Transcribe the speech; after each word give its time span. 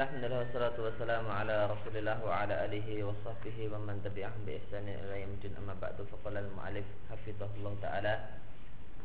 Alhamdulillah 0.00 0.48
wassalatu 0.48 0.88
wassalamu 0.88 1.28
ala 1.28 1.68
Rasulillah 1.76 2.24
wa 2.24 2.40
ala 2.40 2.64
alihi 2.64 3.04
wa 3.04 3.12
sahbihi 3.20 3.68
wa 3.68 3.84
man 3.84 4.00
tabi'ahum 4.00 4.48
bi 4.48 4.56
ihsan 4.56 4.88
ila 4.88 5.12
yaumil 5.12 5.52
amma 5.60 5.76
ba'du 5.76 6.08
faqala 6.08 6.40
al-mu'allif 6.40 6.88
hafizahullah 7.12 7.76
taala. 7.84 8.40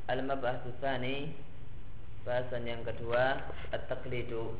Al-mab'atsu 0.07 0.71
tsani 0.79 1.35
bahasan 2.23 2.63
yang 2.63 2.79
kedua 2.87 3.43
at-taqlidu. 3.75 4.55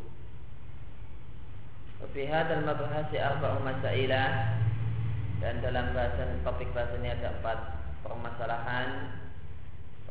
Fi 2.12 2.28
hadzal 2.28 2.68
mabhasi 2.68 3.16
arba'u 3.16 3.64
dan 5.40 5.56
dalam 5.64 5.86
bahasan 5.96 6.44
topik 6.44 6.68
bahasan 6.76 7.00
ini 7.00 7.16
ada 7.16 7.32
empat 7.32 7.60
permasalahan. 8.04 9.24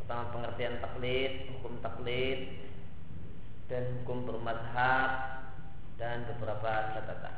Pertama 0.00 0.32
pengertian 0.32 0.80
taklid 0.80 1.52
hukum 1.52 1.76
taklid 1.84 2.64
dan 3.68 3.84
hukum 4.00 4.24
bermadhab 4.24 5.33
dan 5.96 6.26
beberapa 6.26 6.94
catatan. 6.94 7.36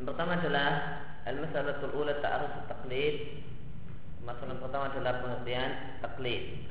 Yang 0.00 0.06
pertama 0.16 0.32
adalah 0.40 0.68
al-masalatul 1.28 1.92
ula 1.92 2.16
ta'aruf 2.24 2.56
taklid. 2.72 3.44
Masalah 4.24 4.56
pertama 4.56 4.84
adalah 4.92 5.20
pengertian 5.20 6.00
taklid. 6.00 6.64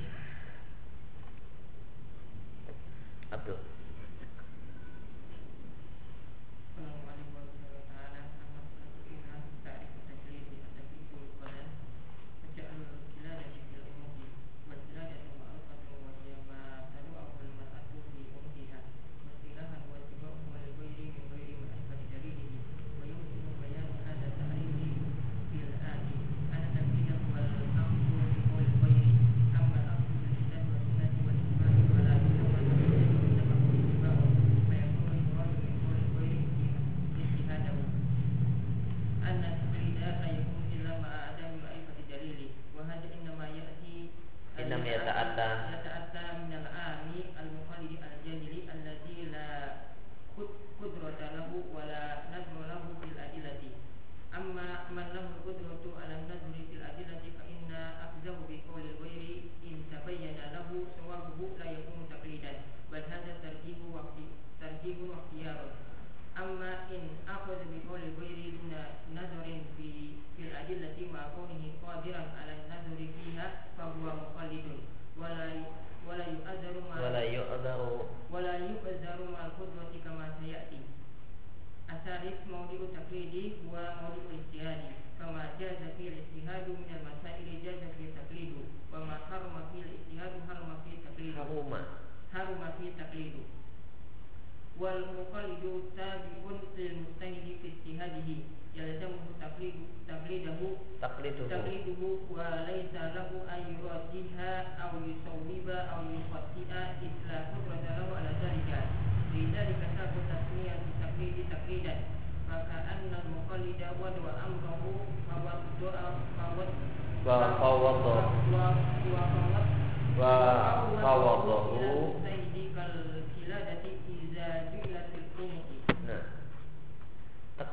Abdul. 3.29 3.78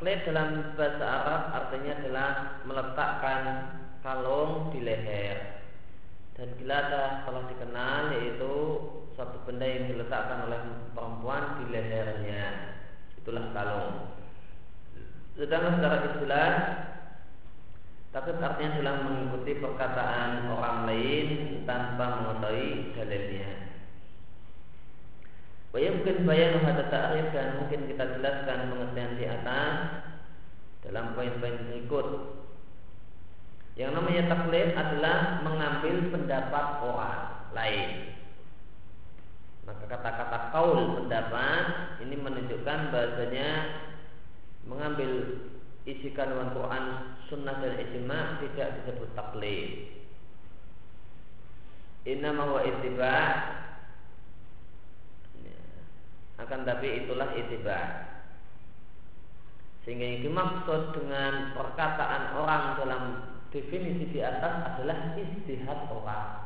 Laid 0.07 0.23
dalam 0.23 0.79
bahasa 0.79 1.03
Arab 1.03 1.43
artinya 1.51 1.99
adalah 1.99 2.31
meletakkan 2.63 3.43
kalung 4.07 4.71
di 4.71 4.87
leher. 4.87 5.67
Dan 6.39 6.55
gilada 6.63 7.27
telah 7.27 7.43
dikenal 7.51 8.15
yaitu 8.15 8.55
suatu 9.19 9.43
benda 9.43 9.67
yang 9.67 9.91
diletakkan 9.91 10.47
oleh 10.47 10.63
perempuan 10.95 11.59
di 11.59 11.75
lehernya. 11.75 12.71
Itulah 13.19 13.51
kalung. 13.51 14.15
Sedangkan 15.35 15.75
secara 15.75 15.97
istilah 16.07 16.53
tapi 18.15 18.31
artinya 18.39 18.79
adalah 18.79 18.97
mengikuti 19.11 19.53
perkataan 19.59 20.55
orang 20.55 20.87
lain 20.87 21.27
tanpa 21.67 22.23
mengetahui 22.23 22.95
dalilnya. 22.95 23.66
Bayar 25.77 25.93
mungkin 25.93 26.25
bayar 26.25 26.57
ta'rif 26.89 27.37
dan 27.37 27.61
mungkin 27.61 27.85
kita 27.85 28.17
jelaskan 28.17 28.73
pengertian 28.73 29.13
di 29.21 29.29
atas 29.29 29.73
dalam 30.89 31.13
poin-poin 31.13 31.53
berikut. 31.69 32.33
Yang 33.77 33.93
namanya 33.93 34.23
taklid 34.33 34.73
adalah 34.73 35.45
mengambil 35.45 36.17
pendapat 36.17 36.67
orang 36.81 37.53
lain. 37.53 38.17
Maka 39.69 39.85
kata-kata 39.85 40.39
kaul 40.57 40.97
pendapat 40.97 41.65
ini 42.01 42.17
menunjukkan 42.25 42.81
bahasanya 42.89 43.49
mengambil 44.65 45.45
isi 45.85 46.09
kandungan 46.17 46.57
Quran, 46.57 46.85
Sunnah 47.29 47.61
dan 47.61 47.77
ijma 47.77 48.41
tidak 48.41 48.81
disebut 48.81 49.13
taklid. 49.13 49.93
Inna 52.09 52.33
mawa 52.33 52.65
akan 56.37 56.61
tapi 56.69 57.05
itulah 57.05 57.33
itibar. 57.33 58.17
Sehingga 59.87 60.05
yang 60.05 60.21
dimaksud 60.27 60.99
dengan 60.99 61.55
perkataan 61.55 62.37
orang 62.37 62.65
dalam 62.83 63.03
definisi 63.55 64.11
di 64.11 64.21
atas 64.21 64.75
adalah 64.75 65.15
istihad 65.15 65.81
orang. 65.89 66.45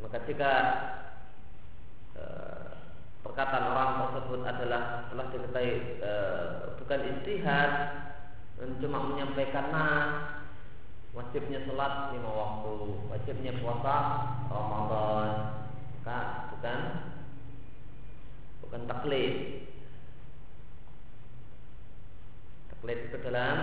Maka 0.00 0.18
jika 0.24 0.52
e, 2.16 2.24
perkataan 3.20 3.64
orang 3.68 3.90
tersebut 4.16 4.40
adalah 4.48 5.06
telah 5.12 5.26
diketahui 5.28 6.00
e, 6.00 6.12
bukan 6.80 7.00
istihad 7.14 7.72
cuma 8.80 8.98
menyampaikan 9.12 9.68
nas 9.72 10.39
wajibnya 11.10 11.66
sholat 11.66 12.14
lima 12.14 12.30
waktu, 12.30 12.74
wajibnya 13.10 13.52
puasa 13.58 13.96
Ramadan. 14.46 15.28
Maka 16.00 16.18
bukan 16.54 16.80
bukan 18.64 18.82
taklid. 18.86 19.34
Taklid 22.72 22.98
itu 23.10 23.16
dalam 23.20 23.58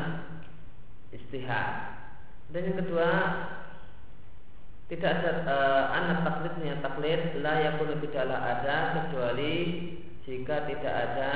istihad. 1.15 1.67
Dan 2.51 2.71
yang 2.71 2.77
kedua 2.79 3.09
tidak 4.87 5.19
ada 5.19 5.31
eh, 5.43 5.51
e, 5.51 5.57
anak 5.99 6.17
taklidnya 6.23 6.79
taklid 6.79 7.43
lah 7.43 7.59
yang 7.59 7.75
pun 7.75 7.91
tidaklah 7.99 8.39
ada 8.39 8.75
kecuali 8.95 9.55
jika 10.23 10.63
tidak 10.63 10.95
ada 10.95 11.33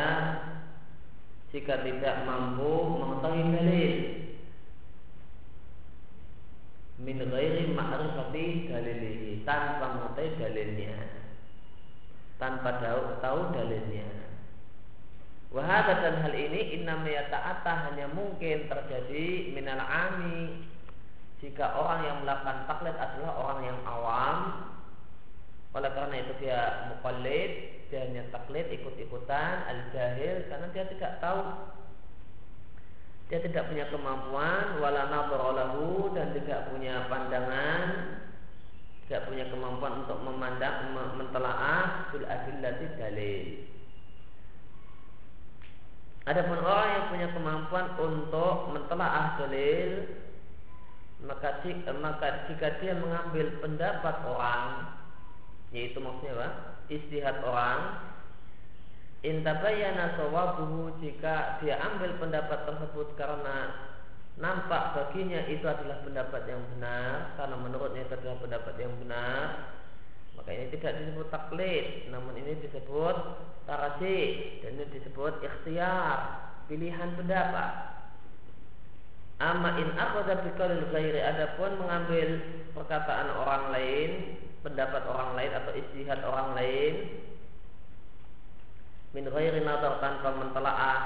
jika 1.51 1.83
tidak 1.83 2.15
mampu 2.23 2.95
mengetahui 2.95 3.43
dalil 3.51 4.20
min 7.01 7.17
ghairi 7.17 7.73
ma'rifati 7.73 8.69
dalilihi 8.69 9.41
tanpa 9.41 9.97
mengetahui 9.97 10.37
dalilnya 10.37 11.21
tanpa 12.41 12.81
tahu, 12.81 13.21
tahu 13.21 13.39
dalilnya. 13.53 14.09
Wahada 15.53 16.01
dan 16.01 16.25
hal 16.25 16.33
ini 16.33 16.81
innamaya 16.81 17.29
yata'ata 17.29 17.91
hanya 17.91 18.09
mungkin 18.09 18.65
terjadi 18.65 19.53
minal 19.53 19.77
ami 19.77 20.65
jika 21.37 21.77
orang 21.77 22.01
yang 22.01 22.17
melakukan 22.25 22.65
taklid 22.65 22.97
adalah 22.97 23.33
orang 23.37 23.61
yang 23.69 23.79
awam. 23.85 24.37
Oleh 25.77 25.91
karena 25.93 26.15
itu 26.17 26.33
dia 26.41 26.59
mukallid 26.89 27.51
dia 27.91 28.07
hanya 28.07 28.23
taklid 28.31 28.71
ikut-ikutan 28.71 29.67
al-jahil 29.67 30.47
karena 30.47 30.67
dia 30.71 30.87
tidak 30.87 31.19
tahu 31.19 31.39
dia 33.31 33.39
tidak 33.47 33.71
punya 33.71 33.87
kemampuan 33.87 34.75
wala 34.83 35.07
lahu 35.07 36.11
dan 36.11 36.35
tidak 36.35 36.67
punya 36.67 37.07
pandangan 37.07 38.19
tidak 39.07 39.23
punya 39.31 39.47
kemampuan 39.47 40.03
untuk 40.03 40.19
memandang 40.19 40.91
mentelaah 41.15 42.11
bil 42.11 42.27
adillati 42.27 42.85
dalil 42.99 43.45
Adapun 46.21 46.59
orang 46.61 46.89
yang 46.93 47.05
punya 47.09 47.27
kemampuan 47.33 47.87
untuk 47.97 48.55
mentelaah 48.75 49.39
dalil 49.39 50.11
maka 51.23 51.63
jika, 51.63 51.95
maka 52.03 52.51
jika 52.51 52.67
dia 52.83 52.99
mengambil 52.99 53.47
pendapat 53.63 54.15
orang 54.27 54.91
yaitu 55.71 56.03
maksudnya 56.03 56.35
apa? 56.35 56.47
istihad 56.91 57.39
orang 57.47 57.79
intabayana 59.21 60.17
sawabuhu 60.17 60.97
jika 60.97 61.61
dia 61.61 61.77
ambil 61.77 62.17
pendapat 62.17 62.65
tersebut 62.65 63.13
karena 63.13 63.89
nampak 64.41 64.97
baginya 64.97 65.45
itu 65.45 65.65
adalah 65.67 66.01
pendapat 66.01 66.49
yang 66.49 66.61
benar 66.73 67.37
karena 67.37 67.55
menurutnya 67.61 68.01
itu 68.09 68.13
adalah 68.17 68.37
pendapat 68.41 68.75
yang 68.81 68.93
benar 68.97 69.45
maka 70.33 70.49
ini 70.57 70.73
tidak 70.73 70.97
disebut 71.05 71.27
taklid 71.29 72.09
namun 72.09 72.33
ini 72.33 72.57
disebut 72.65 73.15
tarajih 73.69 74.61
dan 74.65 74.69
ini 74.73 74.85
disebut 74.89 75.37
ikhtiar 75.45 76.17
pilihan 76.65 77.13
pendapat. 77.19 77.71
Amma 79.41 79.75
in 79.81 79.89
akhadha 79.97 80.45
biqaulil 80.45 80.87
ghairi 80.93 81.17
adapun 81.17 81.81
mengambil 81.81 82.41
perkataan 82.77 83.27
orang 83.41 83.73
lain, 83.73 84.09
pendapat 84.61 85.01
orang 85.09 85.33
lain 85.33 85.51
atau 85.51 85.71
istihad 85.73 86.21
orang 86.21 86.53
lain 86.53 86.93
min 89.11 89.25
ghairi 89.27 89.61
nazar 89.63 89.99
tanpa 89.99 90.29
mentelaah 90.35 90.99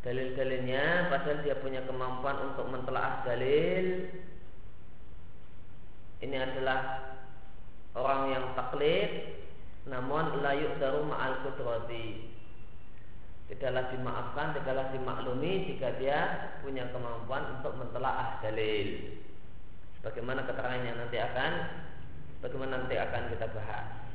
dalil-dalilnya 0.00 1.10
padahal 1.10 1.42
dia 1.42 1.56
punya 1.58 1.82
kemampuan 1.84 2.36
untuk 2.52 2.66
mentelaah 2.70 3.26
dalil 3.26 4.08
ini 6.24 6.36
adalah 6.36 7.12
orang 7.92 8.20
yang 8.32 8.44
taklid 8.56 9.36
namun 9.86 10.42
layuk 10.42 10.80
daru 10.82 11.06
ma'al 11.06 11.46
kudrati 11.46 12.36
tidaklah 13.46 13.94
dimaafkan, 13.94 14.58
tidaklah 14.58 14.90
dimaklumi 14.90 15.70
jika 15.70 15.94
dia 16.02 16.50
punya 16.66 16.90
kemampuan 16.90 17.58
untuk 17.58 17.78
mentelaah 17.78 18.42
dalil. 18.42 19.22
Bagaimana 20.02 20.46
keterangannya 20.46 20.92
nanti 20.98 21.18
akan 21.18 21.52
bagaimana 22.42 22.86
nanti 22.86 22.94
akan 22.98 23.22
kita 23.30 23.46
bahas. 23.54 24.05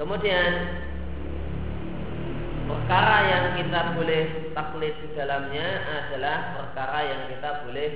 Kemudian 0.00 0.52
perkara 2.64 3.16
yang 3.28 3.46
kita 3.60 3.80
boleh 3.92 4.22
taklid 4.56 4.94
di 5.04 5.08
dalamnya 5.12 5.68
adalah 5.84 6.36
perkara 6.56 6.98
yang 7.04 7.22
kita 7.28 7.50
boleh 7.68 7.90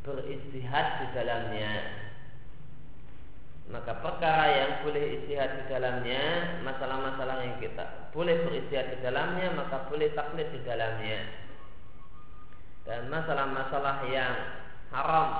beristihad 0.00 0.86
di 1.04 1.06
dalamnya. 1.12 1.72
Maka 3.68 3.92
perkara 4.00 4.46
yang 4.52 4.70
boleh 4.84 5.04
istihad 5.20 5.60
di 5.60 5.64
dalamnya 5.70 6.22
masalah-masalah 6.64 7.44
yang 7.44 7.56
kita 7.60 8.10
boleh 8.12 8.48
beristihad 8.48 8.96
di 8.96 8.98
dalamnya 9.04 9.52
maka 9.52 9.88
boleh 9.92 10.08
taklid 10.16 10.48
di 10.56 10.60
dalamnya. 10.64 11.20
Dan 12.82 13.12
masalah-masalah 13.12 14.08
yang 14.08 14.34
haram 14.90 15.30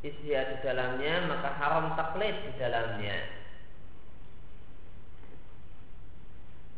istihad 0.00 0.56
di 0.56 0.58
dalamnya 0.64 1.26
maka 1.26 1.52
haram 1.58 1.92
taklid 1.98 2.38
di 2.46 2.52
dalamnya 2.56 3.39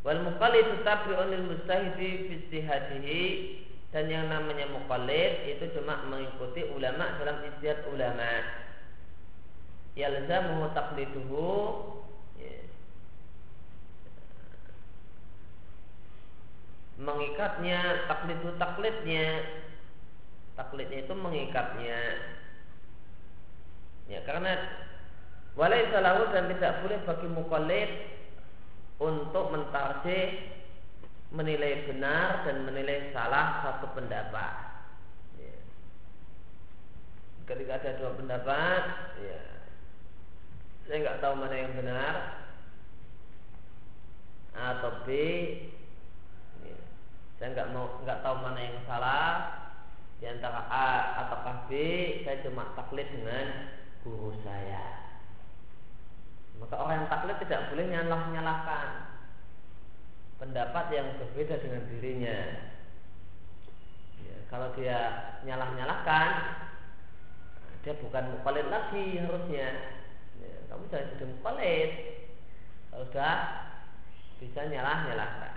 wal 0.02 0.20
muqallid 0.26 0.82
tabi'un 0.82 1.30
lil 1.30 1.44
mustahidi 1.46 2.10
fi 2.28 2.32
istihadihi. 2.42 3.22
Dan 3.92 4.08
yang 4.08 4.32
namanya 4.32 4.72
muqallid 4.72 5.52
itu 5.52 5.76
cuma 5.76 6.00
mengikuti 6.08 6.64
ulama 6.72 7.18
dalam 7.20 7.44
istihad 7.44 7.84
ulama. 7.92 8.40
Yalzamuhu 9.94 10.72
taqliduhu. 10.72 11.50
Ya. 12.40 12.56
mengikatnya 17.02 18.06
taklidu 18.06 18.54
taklidnya 18.56 19.42
taklidnya 20.54 20.98
itu 21.02 21.14
mengikatnya. 21.16 22.00
Ya 24.10 24.20
karena 24.28 24.52
walai 25.56 25.88
salahu 25.88 26.28
dan 26.34 26.50
tidak 26.52 26.84
boleh 26.84 26.98
bagi 27.06 27.28
mukallid 27.32 27.90
untuk 29.02 29.50
mentarjih 29.50 30.52
menilai 31.32 31.88
benar 31.88 32.44
dan 32.44 32.68
menilai 32.68 33.10
salah 33.16 33.64
satu 33.64 33.88
pendapat. 33.96 34.52
Ya. 35.40 35.56
ketika 37.48 37.80
ada 37.80 37.98
dua 37.98 38.12
pendapat 38.20 38.82
ya. 39.24 39.40
Saya 40.86 40.96
nggak 41.08 41.20
tahu 41.24 41.34
mana 41.40 41.56
yang 41.56 41.74
benar 41.74 42.14
atau 44.52 44.92
B. 45.08 45.10
Ya, 46.60 46.76
saya 47.40 47.48
nggak 47.56 47.70
mau 47.72 47.96
nggak 48.04 48.20
tahu 48.20 48.36
mana 48.44 48.60
yang 48.60 48.78
salah. 48.84 49.32
Di 50.20 50.30
antara 50.30 50.68
A 50.70 50.90
atau 51.26 51.66
B 51.66 51.72
saya 52.22 52.44
cuma 52.44 52.76
taklid 52.76 53.08
dengan 53.08 53.72
guru 54.04 54.36
saya. 54.44 55.00
Maka 56.60 56.76
orang 56.76 56.94
yang 57.02 57.08
taklid 57.08 57.40
tidak 57.42 57.72
boleh 57.72 57.86
nyalah 57.88 58.22
nyalahkan 58.30 59.01
pendapat 60.42 60.90
yang 60.90 61.06
berbeda 61.22 61.62
dengan 61.62 61.86
dirinya. 61.86 62.38
Ya, 64.26 64.36
kalau 64.50 64.74
dia 64.74 64.98
nyalah 65.46 65.70
nyalahkan 65.78 66.30
dia 67.82 67.94
bukan 67.98 68.38
mukallid 68.38 68.66
lagi 68.70 69.22
harusnya. 69.22 69.68
Kamu 70.72 70.88
jangan 70.88 71.10
jadi 71.12 71.24
mukolit 71.28 71.90
kalau 72.88 73.04
sudah 73.08 73.36
bisa 74.36 74.60
nyalah 74.68 75.08
nyalahkan 75.08 75.54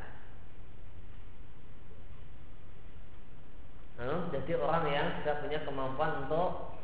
nah, 3.99 4.23
jadi 4.31 4.53
orang 4.55 4.85
yang 4.87 5.07
sudah 5.19 5.35
punya 5.43 5.59
kemampuan 5.67 6.27
untuk 6.27 6.79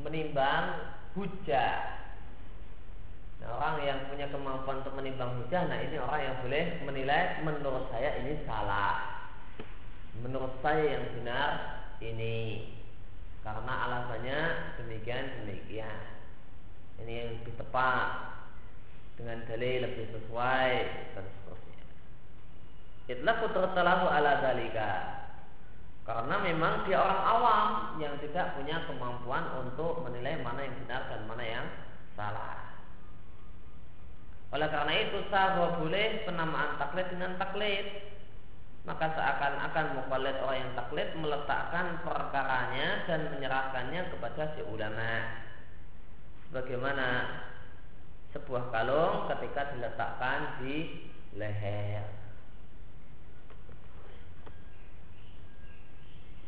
menimbang 0.00 0.96
hujah 1.12 1.99
Nah, 3.40 3.48
orang 3.56 3.76
yang 3.80 3.98
punya 4.12 4.28
kemampuan 4.28 4.84
untuk 4.84 4.94
menimbang 5.00 5.40
hujah, 5.40 5.64
nah 5.64 5.80
ini 5.80 5.96
orang 5.96 6.20
yang 6.20 6.36
boleh 6.44 6.64
menilai 6.84 7.40
menurut 7.40 7.88
saya 7.88 8.20
ini 8.20 8.44
salah. 8.44 9.24
Menurut 10.20 10.60
saya 10.60 11.00
yang 11.00 11.04
benar 11.16 11.50
ini 12.04 12.68
karena 13.40 13.72
alasannya 13.88 14.40
demikian 14.76 15.40
demikian 15.40 15.98
ini 17.00 17.12
yang 17.16 17.28
lebih 17.40 17.56
tepat 17.56 18.08
dengan 19.16 19.40
dalil 19.48 19.88
lebih 19.88 20.06
sesuai 20.12 20.70
dan 21.16 21.24
seterusnya. 21.24 21.84
Itulah 23.08 23.36
putratalahu 23.40 24.06
ala 24.08 24.44
dalika. 24.44 24.92
Karena 26.04 26.36
memang 26.42 26.88
dia 26.88 26.98
orang 27.00 27.22
awam 27.22 27.68
yang 28.02 28.16
tidak 28.18 28.56
punya 28.56 28.82
kemampuan 28.88 29.44
untuk 29.62 30.00
menilai 30.04 30.40
mana 30.40 30.64
yang 30.64 30.76
benar 30.84 31.06
dan 31.12 31.22
mana 31.28 31.44
yang 31.44 31.66
salah. 32.16 32.69
Oleh 34.50 34.66
karena 34.66 34.94
itu 34.98 35.18
sah 35.30 35.78
boleh 35.78 36.26
penamaan 36.26 36.74
taklid 36.74 37.06
dengan 37.10 37.38
taklid. 37.38 37.86
Maka 38.82 39.12
seakan-akan 39.12 39.86
mukallid 40.02 40.40
orang 40.40 40.58
yang 40.66 40.72
taklid 40.72 41.08
meletakkan 41.14 42.00
perkaranya 42.00 43.04
dan 43.06 43.28
menyerahkannya 43.30 44.08
kepada 44.10 44.56
si 44.56 44.64
ulama. 44.66 45.44
Sebagaimana 46.48 47.08
sebuah 48.34 48.74
kalung 48.74 49.30
ketika 49.30 49.70
diletakkan 49.76 50.58
di 50.64 51.06
leher. 51.38 52.02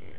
Ya, 0.02 0.16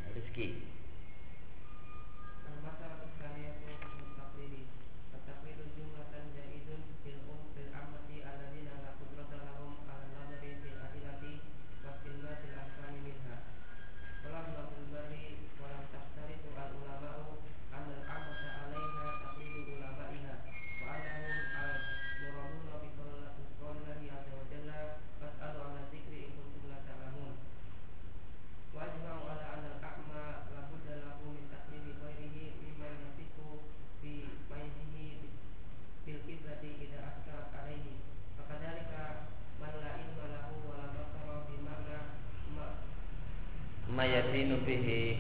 rezeki. 44.04 44.12
mayadinu 44.12 44.58
bihi 44.68 45.18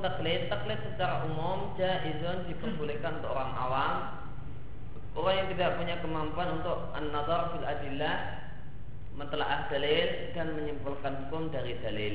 taklid. 0.00 0.48
Taklid 0.48 0.80
secara 0.88 1.24
umum 1.28 1.76
jaizun 1.76 2.48
diperbolehkan 2.48 3.20
untuk 3.20 3.32
orang 3.36 3.52
awam. 3.56 3.94
Orang 5.14 5.34
yang 5.36 5.48
tidak 5.52 5.76
punya 5.76 5.96
kemampuan 6.00 6.62
untuk 6.62 6.78
an-nazar 6.94 7.52
fil 7.52 7.66
adillah 7.66 8.16
mentelaah 9.18 9.66
dalil 9.68 10.08
dan 10.32 10.54
menyimpulkan 10.54 11.12
hukum 11.26 11.50
dari 11.50 11.74
dalil. 11.82 12.14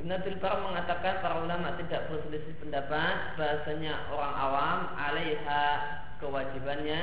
Ibn 0.00 0.10
Abdul 0.18 0.38
Bar 0.40 0.64
mengatakan 0.64 1.20
para 1.20 1.44
ulama 1.44 1.76
tidak 1.76 2.08
berselisih 2.08 2.56
pendapat 2.58 3.36
bahasanya 3.36 4.08
orang 4.10 4.34
awam 4.34 4.78
alaiha 4.96 5.64
kewajibannya 6.18 7.02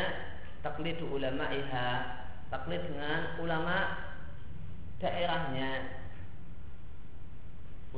taklidu 0.66 1.06
ulama 1.08 1.48
iha 1.54 1.90
taklid 2.50 2.82
dengan 2.90 3.40
ulama 3.40 3.78
daerahnya 5.00 5.99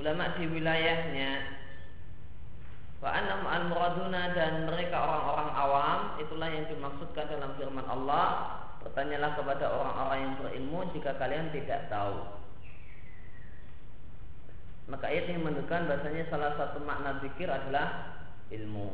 ulama 0.01 0.33
di 0.33 0.49
wilayahnya. 0.49 1.31
Wa 3.01 3.09
annam 3.13 3.45
al 3.45 3.63
muraduna 3.69 4.33
dan 4.33 4.65
mereka 4.65 4.97
orang-orang 4.97 5.49
awam 5.53 5.99
itulah 6.21 6.49
yang 6.49 6.65
dimaksudkan 6.69 7.29
dalam 7.29 7.53
firman 7.57 7.85
Allah. 7.85 8.57
Bertanyalah 8.81 9.37
kepada 9.37 9.69
orang-orang 9.69 10.17
yang 10.25 10.33
berilmu 10.41 10.79
jika 10.97 11.13
kalian 11.21 11.53
tidak 11.53 11.85
tahu. 11.93 12.17
Maka 14.89 15.05
ayat 15.07 15.29
ini 15.29 15.37
menunjukkan 15.37 15.85
bahasanya 15.85 16.25
salah 16.33 16.57
satu 16.57 16.81
makna 16.81 17.21
zikir 17.21 17.45
adalah 17.45 18.17
ilmu. 18.49 18.89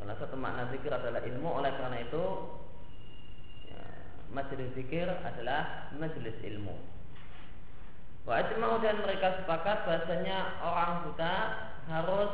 Salah 0.00 0.16
satu 0.18 0.34
makna 0.34 0.66
zikir 0.74 0.90
adalah 0.90 1.22
ilmu 1.22 1.62
Oleh 1.62 1.70
karena 1.78 2.02
itu 2.02 2.24
ya, 3.70 3.82
Majelis 4.34 4.74
zikir 4.74 5.06
adalah 5.06 5.92
majelis 5.94 6.34
ilmu 6.42 6.74
Wa 8.22 8.38
ajma'u 8.38 8.78
dan 8.78 9.02
mereka 9.02 9.42
sepakat 9.42 9.82
bahasanya 9.82 10.62
orang 10.62 11.10
buta 11.10 11.34
harus 11.90 12.30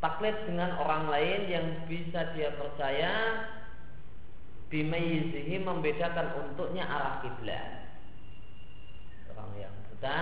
taklid 0.00 0.32
dengan 0.48 0.80
orang 0.80 1.12
lain 1.12 1.40
yang 1.44 1.66
bisa 1.84 2.32
dia 2.32 2.56
percaya 2.56 3.44
bimayizihi 4.72 5.60
membedakan 5.60 6.40
untuknya 6.40 6.88
arah 6.88 7.20
kiblat. 7.20 7.68
Orang 9.36 9.52
yang 9.60 9.74
buta 9.92 10.20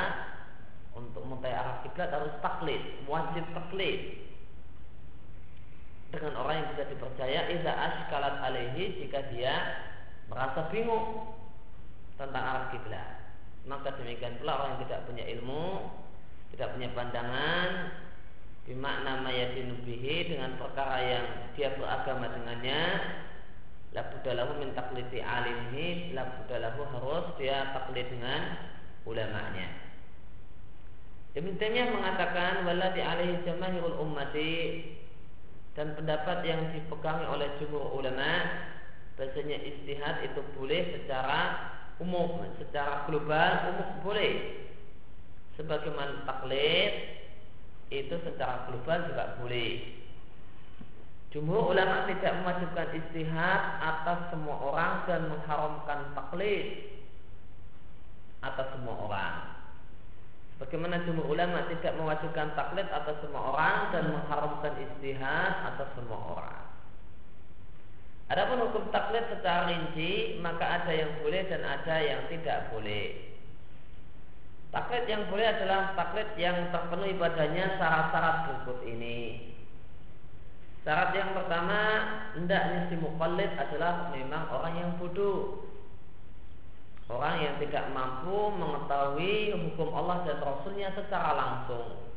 untuk 0.98 1.22
mengetahui 1.22 1.54
arah 1.54 1.76
kiblat 1.86 2.10
harus 2.10 2.34
taklid, 2.42 2.82
wajib 3.06 3.46
taklid 3.54 4.18
dengan 6.10 6.34
orang 6.42 6.58
yang 6.58 6.68
bisa 6.74 6.84
dipercaya 6.90 7.40
idza 7.54 7.70
ashkalat 7.70 8.34
alaihi 8.42 8.98
jika 8.98 9.30
dia 9.30 9.78
merasa 10.26 10.66
bingung 10.74 11.36
tentang 12.18 12.42
arah 12.42 12.66
kiblat 12.74 13.17
maka 13.68 13.92
demikian 14.00 14.40
pula 14.40 14.56
orang 14.56 14.70
yang 14.74 14.82
tidak 14.88 15.00
punya 15.04 15.24
ilmu, 15.36 15.66
tidak 16.56 16.68
punya 16.72 16.88
pandangan, 16.96 17.68
bimakna 18.64 19.12
mayadinu 19.20 19.76
bihi 19.84 20.32
dengan 20.32 20.56
perkara 20.56 20.98
yang 21.04 21.26
dia 21.52 21.76
beragama 21.76 22.32
dengannya, 22.32 22.82
la 23.92 24.02
budalahu 24.08 24.64
min 24.64 24.72
taklidi 24.72 25.20
alimhi, 25.20 26.16
la 26.16 26.24
budalahu 26.40 26.80
harus 26.96 27.26
dia 27.36 27.76
taklid 27.76 28.08
dengan 28.08 28.56
ulamanya. 29.04 29.68
Taimiyah 31.38 31.94
mengatakan 31.94 32.66
waladi 32.66 32.98
alaihi 32.98 33.44
jamahirul 33.46 34.00
ummati 34.02 34.82
dan 35.78 35.94
pendapat 35.94 36.42
yang 36.42 36.74
dipegangi 36.74 37.22
oleh 37.30 37.46
jumhur 37.62 37.94
ulama 37.94 38.42
bahasanya 39.14 39.62
istihad 39.62 40.26
itu 40.26 40.42
boleh 40.58 40.98
secara 40.98 41.70
umum 41.98 42.46
secara 42.62 43.06
global 43.10 43.74
umum 43.74 43.90
boleh 44.06 44.34
sebagaimana 45.58 46.22
taklid 46.22 46.92
itu 47.90 48.14
secara 48.22 48.70
global 48.70 48.98
juga 49.10 49.24
boleh 49.42 49.98
Jumhur 51.28 51.76
ulama 51.76 52.08
tidak 52.08 52.40
mewajibkan 52.40 52.88
istihad 52.96 53.62
atas 53.84 54.32
semua 54.32 54.56
orang 54.64 55.04
dan 55.04 55.28
mengharamkan 55.28 56.16
taklid 56.16 56.88
atas 58.40 58.72
semua 58.72 58.96
orang. 58.96 59.34
Bagaimana 60.56 61.04
jumhur 61.04 61.28
ulama 61.28 61.68
tidak 61.68 62.00
mewajibkan 62.00 62.56
taklid 62.56 62.88
atas 62.88 63.20
semua 63.20 63.52
orang 63.52 63.92
dan 63.92 64.04
mengharamkan 64.08 64.72
istihad 64.80 65.52
atas 65.68 65.88
semua 66.00 66.16
orang. 66.16 66.67
Adapun 68.28 68.60
hukum 68.68 68.92
taklid 68.92 69.24
secara 69.32 69.72
rinci 69.72 70.36
maka 70.44 70.84
ada 70.84 70.92
yang 70.92 71.16
boleh 71.24 71.48
dan 71.48 71.64
ada 71.64 71.96
yang 71.96 72.28
tidak 72.28 72.68
boleh. 72.68 73.28
Taklid 74.68 75.08
yang 75.08 75.24
boleh 75.32 75.48
adalah 75.48 75.96
taklid 75.96 76.28
yang 76.36 76.68
terpenuhi 76.68 77.16
padanya 77.16 77.80
syarat-syarat 77.80 78.36
berikut 78.44 78.78
ini. 78.84 79.48
Syarat 80.84 81.16
yang 81.16 81.32
pertama, 81.32 81.80
hendaknya 82.36 82.92
si 82.92 83.00
mukallid 83.00 83.48
adalah 83.56 84.12
memang 84.12 84.44
orang 84.52 84.74
yang 84.76 84.90
bodoh. 85.00 85.64
Orang 87.08 87.40
yang 87.40 87.56
tidak 87.56 87.88
mampu 87.96 88.52
mengetahui 88.52 89.56
hukum 89.56 89.88
Allah 89.96 90.28
dan 90.28 90.44
Rasulnya 90.44 90.92
secara 90.92 91.32
langsung. 91.32 92.12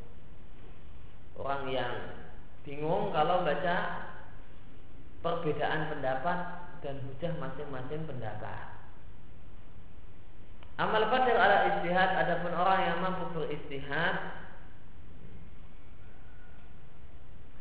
Orang 1.39 1.72
yang 1.72 2.20
bingung 2.68 3.15
kalau 3.15 3.48
baca 3.48 4.11
perbedaan 5.22 5.90
pendapat 5.94 6.38
dan 6.82 6.98
hujah 7.06 7.34
masing-masing 7.38 8.01
pendapat. 8.10 8.82
Amal 10.82 11.06
qadir 11.13 11.38
ala 11.38 11.78
istihad 11.78 12.10
adapun 12.18 12.58
orang 12.58 12.80
yang 12.90 12.98
mampu 13.06 13.30
beristihad 13.38 14.34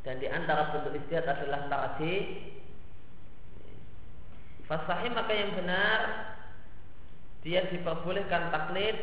dan 0.00 0.16
di 0.16 0.28
antara 0.32 0.72
bentuk 0.72 0.96
istihad 0.96 1.28
adalah 1.28 1.68
tarji 1.68 2.48
Fasahi 4.64 5.10
maka 5.10 5.34
yang 5.34 5.52
benar 5.58 6.00
dia 7.42 7.66
diperbolehkan 7.74 8.54
taklid 8.54 8.94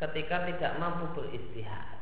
ketika 0.00 0.48
tidak 0.48 0.72
mampu 0.80 1.04
beristihad. 1.12 2.00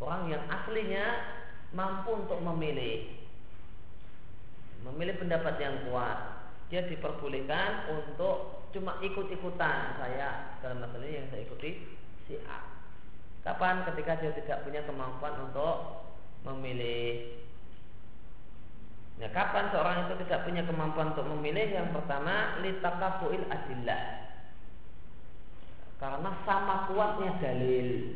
Orang 0.00 0.32
yang 0.32 0.40
aslinya 0.48 1.36
mampu 1.76 2.16
untuk 2.16 2.40
memilih 2.40 3.12
memilih 4.86 5.20
pendapat 5.20 5.54
yang 5.60 5.74
kuat 5.88 6.18
dia 6.68 6.84
diperbolehkan 6.84 7.92
untuk 7.92 8.68
cuma 8.72 9.00
ikut-ikutan 9.00 9.96
saya 9.96 10.58
dalam 10.60 10.84
masalah 10.84 11.08
yang 11.08 11.28
saya 11.32 11.44
ikuti 11.44 11.84
si 12.28 12.36
A 12.44 12.60
kapan 13.44 13.84
ketika 13.92 14.20
dia 14.20 14.32
tidak 14.36 14.64
punya 14.64 14.84
kemampuan 14.84 15.34
untuk 15.48 16.04
memilih 16.44 17.38
Nah, 19.18 19.30
kapan 19.34 19.66
seorang 19.74 20.06
itu 20.06 20.14
tidak 20.22 20.46
punya 20.46 20.62
kemampuan 20.62 21.10
untuk 21.10 21.26
memilih? 21.26 21.74
Yang 21.74 21.90
pertama, 21.90 22.62
litakafuil 22.62 23.42
adillah. 23.50 24.30
Karena 25.98 26.30
sama 26.46 26.86
kuatnya 26.86 27.34
dalil. 27.42 28.14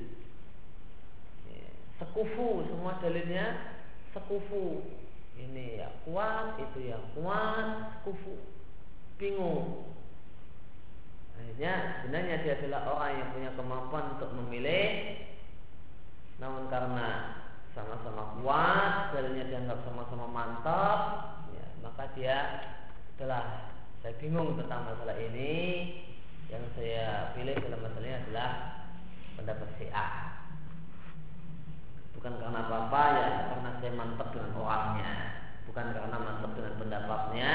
Sekufu, 2.03 2.67
semua 2.67 2.99
dalilnya 2.99 3.79
sekufu. 4.11 4.83
Ini 5.39 5.87
ya 5.87 5.89
kuat, 6.03 6.59
itu 6.59 6.91
yang 6.91 7.07
kuat, 7.15 7.95
sekufu. 8.03 8.43
Bingung. 9.23 9.95
Akhirnya 11.39 12.03
sebenarnya 12.03 12.43
dia 12.43 12.59
adalah 12.59 12.81
orang 12.91 13.13
yang 13.23 13.29
punya 13.31 13.51
kemampuan 13.55 14.05
untuk 14.19 14.31
memilih 14.35 14.91
namun 16.43 16.67
karena 16.67 17.39
sama-sama 17.71 18.43
kuat, 18.43 19.15
dalilnya 19.15 19.47
dianggap 19.47 19.79
sama-sama 19.87 20.27
mantap, 20.27 20.99
ya, 21.55 21.67
maka 21.87 22.11
dia 22.19 22.37
telah 23.15 23.71
saya 24.03 24.19
bingung 24.19 24.59
tentang 24.59 24.91
masalah 24.91 25.15
ini. 25.23 25.55
Yang 26.51 26.69
saya 26.77 27.33
pilih 27.33 27.57
dalam 27.65 27.81
masalah 27.81 28.05
ini 28.05 28.19
adalah 28.27 28.51
pendapat 29.39 29.69
si 29.79 29.87
A. 29.95 30.09
Bukan 32.19 32.37
karena 32.37 32.61
apa-apa 32.67 33.03
ya, 33.17 33.31
karena 33.55 33.71
saya 33.79 33.93
mantap 33.97 34.29
dengan 34.35 34.53
orangnya, 34.59 35.13
bukan 35.65 35.87
karena 35.97 36.17
mantap 36.19 36.53
dengan 36.53 36.75
pendapatnya, 36.77 37.53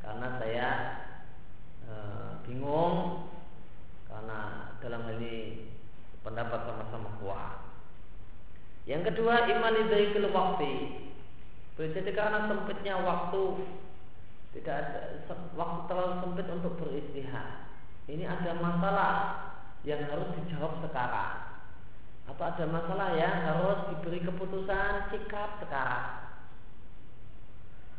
karena 0.00 0.28
saya 0.40 0.68
e, 1.84 1.94
bingung 2.48 3.28
karena 4.08 4.72
dalam 4.80 5.04
hal 5.04 5.20
ini 5.20 5.68
pendapat 6.24 6.64
sama-sama 6.64 7.12
kuat. 7.20 7.68
Yang 8.88 9.12
kedua 9.12 9.44
imalidayikil 9.44 10.32
waktu 10.32 10.96
Jadi 12.08 12.24
karena 12.24 12.48
sempitnya 12.48 13.04
waktu 13.04 13.68
Tidak 14.56 14.72
ada 14.80 15.28
Waktu 15.52 15.78
terlalu 15.92 16.14
sempit 16.24 16.48
untuk 16.48 16.80
beristihad. 16.80 17.68
Ini 18.08 18.24
ada 18.24 18.56
masalah 18.56 19.12
Yang 19.84 20.08
harus 20.08 20.32
dijawab 20.40 20.80
sekarang. 20.88 21.60
Atau 22.32 22.44
ada 22.48 22.64
masalah 22.64 23.12
yang 23.12 23.44
harus 23.44 23.92
diberi 23.92 24.24
keputusan 24.24 25.12
Sikap 25.12 25.60
sekarang. 25.60 26.32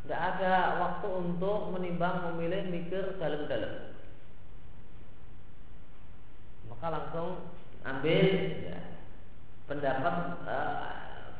Tidak 0.01 0.17
ada 0.17 0.81
waktu 0.81 1.07
untuk 1.13 1.69
menimbang, 1.69 2.33
memilih, 2.33 2.65
mikir 2.65 3.13
dalam-dalam. 3.21 3.93
Maka 6.65 6.87
langsung 6.89 7.29
ambil 7.85 8.25
ya, 8.57 8.77
pendapat 9.69 10.15
uh, 10.49 10.89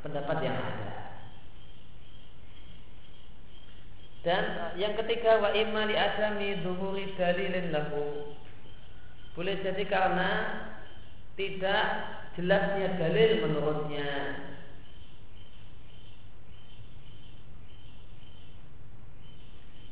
pendapat 0.06 0.38
yang 0.46 0.54
ada. 0.54 0.89
Dan 4.24 4.44
uh, 4.60 4.72
yang 4.76 5.00
ketiga 5.00 5.40
wa 5.40 5.56
imma 5.56 5.88
li 5.88 5.96
adami 5.96 6.60
zuhuri 6.64 7.16
dalilin 7.16 7.72
lahu. 7.72 8.36
Boleh 9.38 9.62
jadi 9.64 9.84
karena 9.88 10.32
tidak 11.40 11.84
jelasnya 12.36 13.00
dalil 13.00 13.32
menurutnya. 13.48 14.12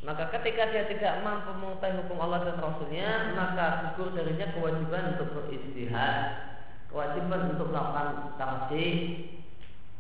Maka 0.04 0.32
ketika 0.40 0.72
dia 0.72 0.88
tidak 0.88 1.20
mampu 1.20 1.52
mengetahui 1.60 2.00
hukum 2.00 2.24
Allah 2.24 2.48
dan 2.48 2.64
Rasulnya 2.64 3.36
Maka 3.36 3.92
gugur 3.92 4.16
darinya 4.16 4.56
kewajiban 4.56 5.20
untuk 5.20 5.36
beristihad 5.36 6.48
kewajiban 6.92 7.54
untuk 7.54 7.70
melakukan 7.72 8.40
tarjih 8.40 9.28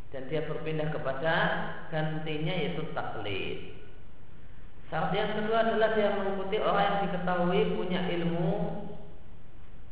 dan 0.10 0.24
dia 0.32 0.48
berpindah 0.48 0.90
kepada 0.90 1.36
gantinya 1.92 2.54
yaitu 2.56 2.84
taklid. 2.96 3.77
Syarat 4.88 5.12
yang 5.12 5.36
kedua 5.36 5.68
adalah 5.68 6.00
dia 6.00 6.16
mengikuti 6.16 6.64
orang 6.64 6.84
yang 6.88 7.00
diketahui 7.12 7.76
punya 7.76 8.08
ilmu, 8.08 8.56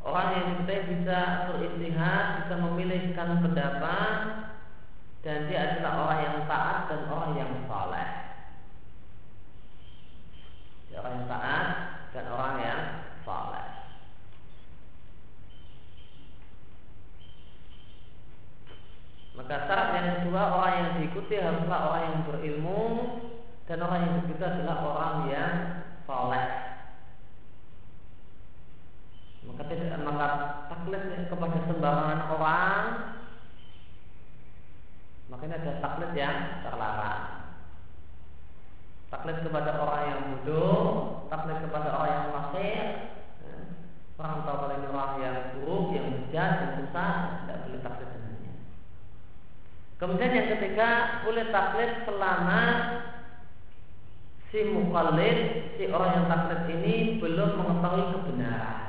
orang 0.07 0.27
yang 0.31 0.45
diketahui 0.55 0.87
bisa 0.95 1.19
beristihad, 1.51 2.25
bisa 2.39 2.55
memilihkan 2.63 3.43
pendapat, 3.43 4.13
dan 5.19 5.51
dia 5.51 5.59
adalah 5.67 5.93
orang 6.07 6.19
yang 6.23 6.37
taat 6.47 6.79
dan 6.87 7.01
orang 7.11 7.31
yang 7.35 7.51
saleh. 7.67 8.09
Orang 10.95 11.11
yang 11.11 11.27
taat 11.27 11.67
dan 12.15 12.25
orang 12.31 12.55
yang 12.63 12.81
saleh. 13.27 13.67
Maka 19.35 19.55
syarat 19.67 19.89
yang 19.99 20.07
kedua 20.23 20.43
orang 20.55 20.73
yang 20.79 20.91
diikuti 21.03 21.35
haruslah 21.35 21.79
orang 21.91 22.03
yang 22.07 22.19
berilmu 22.23 22.84
dan 23.65 23.81
orang 23.81 24.01
yang 24.05 24.15
ketiga 24.25 24.45
adalah 24.53 24.77
orang 24.85 25.15
yang 25.33 25.53
soleh. 26.05 26.47
Maka 29.45 29.61
tidak 29.69 30.01
maka 30.01 30.27
taklid 30.69 31.03
kepada 31.29 31.57
sembarangan 31.69 32.21
orang 32.33 32.81
maka 35.25 35.41
ini 35.49 35.55
ada 35.57 35.81
taklid 35.81 36.11
yang 36.13 36.37
terlarang. 36.61 37.23
Taklid 39.09 39.37
kepada 39.41 39.71
orang 39.81 40.03
yang 40.05 40.21
bodoh, 40.29 40.79
taklid 41.33 41.65
kepada 41.65 41.89
orang 41.89 42.11
yang 42.13 42.27
fasik, 42.29 42.85
ya. 43.41 43.57
orang 44.21 44.45
tahu 44.45 44.57
kalau 44.61 44.75
ini 44.77 44.87
orang 44.93 45.13
yang 45.21 45.37
buruk, 45.57 45.85
yang 45.97 46.07
bejat, 46.13 46.51
yang 46.61 46.73
susah, 46.83 47.13
tidak 47.45 47.57
boleh 47.65 47.81
taklid 47.81 48.09
Kemudian 49.95 50.35
yang 50.35 50.49
ketiga 50.59 50.89
boleh 51.23 51.45
taklid 51.55 52.03
selama 52.03 52.61
si 54.55 54.71
mukallid, 54.71 55.67
si 55.75 55.91
orang 55.91 56.15
yang 56.15 56.25
taklid 56.31 56.63
ini 56.79 57.19
belum 57.19 57.59
mengetahui 57.59 58.15
kebenaran. 58.15 58.79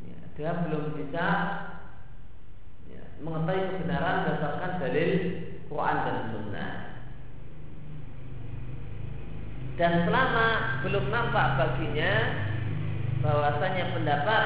Ya, 0.00 0.18
dia 0.32 0.50
belum 0.64 0.96
bisa 0.96 1.26
ya, 2.88 3.02
mengetahui 3.20 3.76
kebenaran 3.76 4.24
berdasarkan 4.24 4.72
dalil 4.80 5.10
Quran 5.68 5.96
dan 6.08 6.18
Sunnah. 6.32 6.72
Dan 9.76 9.92
selama 10.08 10.46
belum 10.80 11.04
nampak 11.12 11.46
baginya 11.60 12.12
bahwasanya 13.20 13.84
pendapat 13.92 14.44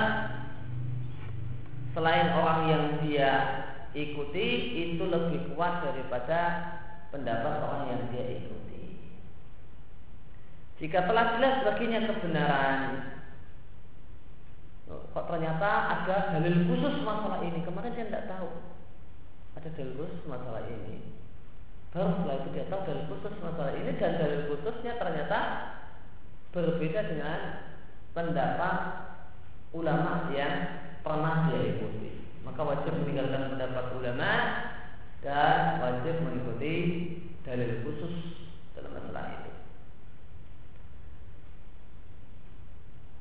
selain 1.94 2.34
orang 2.34 2.60
yang 2.66 2.84
dia 3.06 3.32
ikuti 3.94 4.74
itu 4.74 5.06
lebih 5.06 5.54
kuat 5.54 5.86
daripada 5.86 6.42
pendapat 7.14 7.62
orang 7.62 7.94
yang 7.94 8.02
dia 8.10 8.26
ikuti. 8.42 8.59
Jika 10.80 11.04
telah 11.04 11.36
jelas 11.36 11.60
baginya 11.60 12.08
kebenaran, 12.08 12.80
kok 14.88 15.26
ternyata 15.28 15.70
ada 15.92 16.16
dalil 16.32 16.64
khusus 16.66 17.04
masalah 17.04 17.44
ini. 17.44 17.60
Kemarin 17.60 17.92
dia 17.92 18.08
tidak 18.08 18.32
tahu 18.32 18.48
ada 19.60 19.68
dalil 19.76 19.94
khusus 20.00 20.22
masalah 20.24 20.64
ini. 20.64 21.20
Baru 21.92 22.16
setelah 22.16 22.36
itu 22.40 22.48
dia 22.56 22.64
tahu 22.72 22.80
dalil 22.88 23.04
khusus 23.12 23.34
masalah 23.44 23.72
ini 23.76 23.90
dan 24.00 24.12
dalil 24.16 24.40
khususnya 24.48 24.92
ternyata 24.96 25.38
berbeda 26.56 27.00
dengan 27.12 27.40
pendapat 28.16 28.76
ulama 29.76 30.32
yang 30.34 30.54
pernah 31.04 31.46
dia 31.46 31.60
ikuti 31.76 32.10
maka 32.44 32.66
wajib 32.66 32.92
meninggalkan 32.96 33.52
pendapat 33.54 33.84
ulama 33.94 34.32
dan 35.20 35.78
wajib 35.84 36.14
mengikuti 36.24 36.74
dalil 37.44 37.84
khusus 37.84 38.14
dalam 38.72 38.96
masalah 38.96 39.38
itu. 39.38 39.52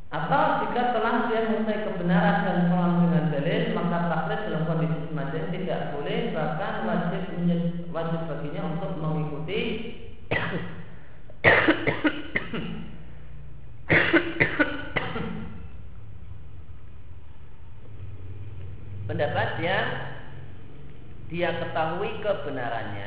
Atau 0.10 0.44
jika 0.66 0.98
telah 0.98 1.30
dia 1.30 1.46
mengetahui 1.46 1.86
kebenaran 1.86 2.38
dan 2.42 2.60
paham 2.74 2.94
dengan 3.06 3.26
dalil, 3.30 3.62
maka 3.78 3.98
taklid 4.10 4.40
dalam 4.50 4.66
kondisi 4.66 4.98
semacam 5.06 5.38
ini 5.38 5.58
tidak 5.62 5.82
boleh, 5.94 6.18
bahkan 6.34 6.74
wajib 6.90 7.24
wajib 7.94 8.22
baginya 8.26 8.62
untuk 8.74 8.92
mengikuti 8.98 9.62
pendapat 19.10 19.50
yang 19.60 19.86
dia 21.80 21.88
ketahui 21.96 22.12
kebenarannya. 22.20 22.99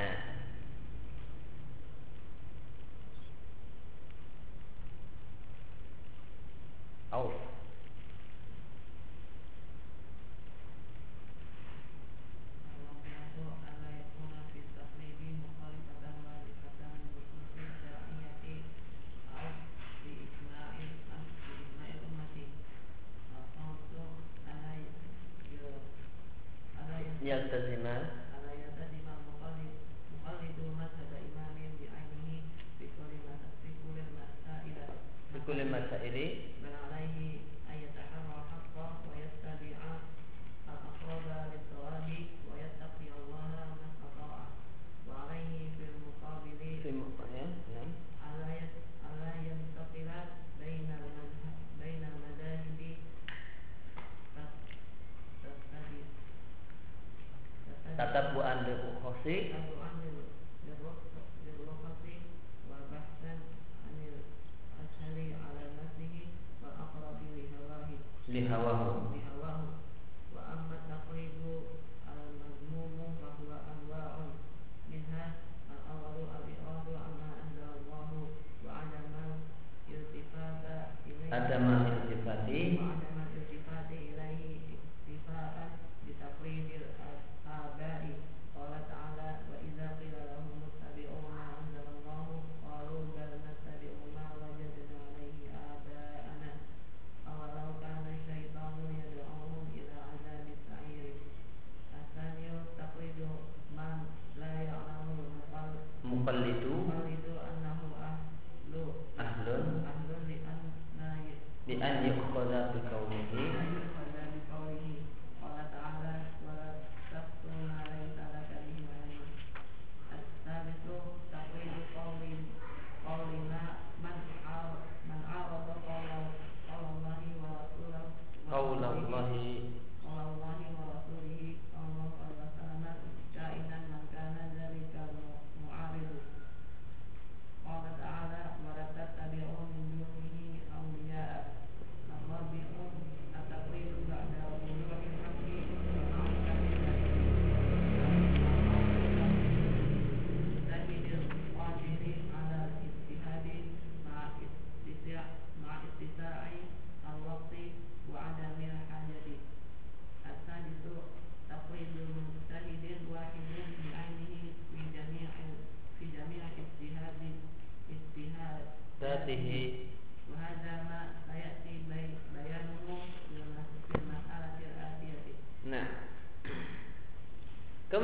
lihawahu 68.33 69.12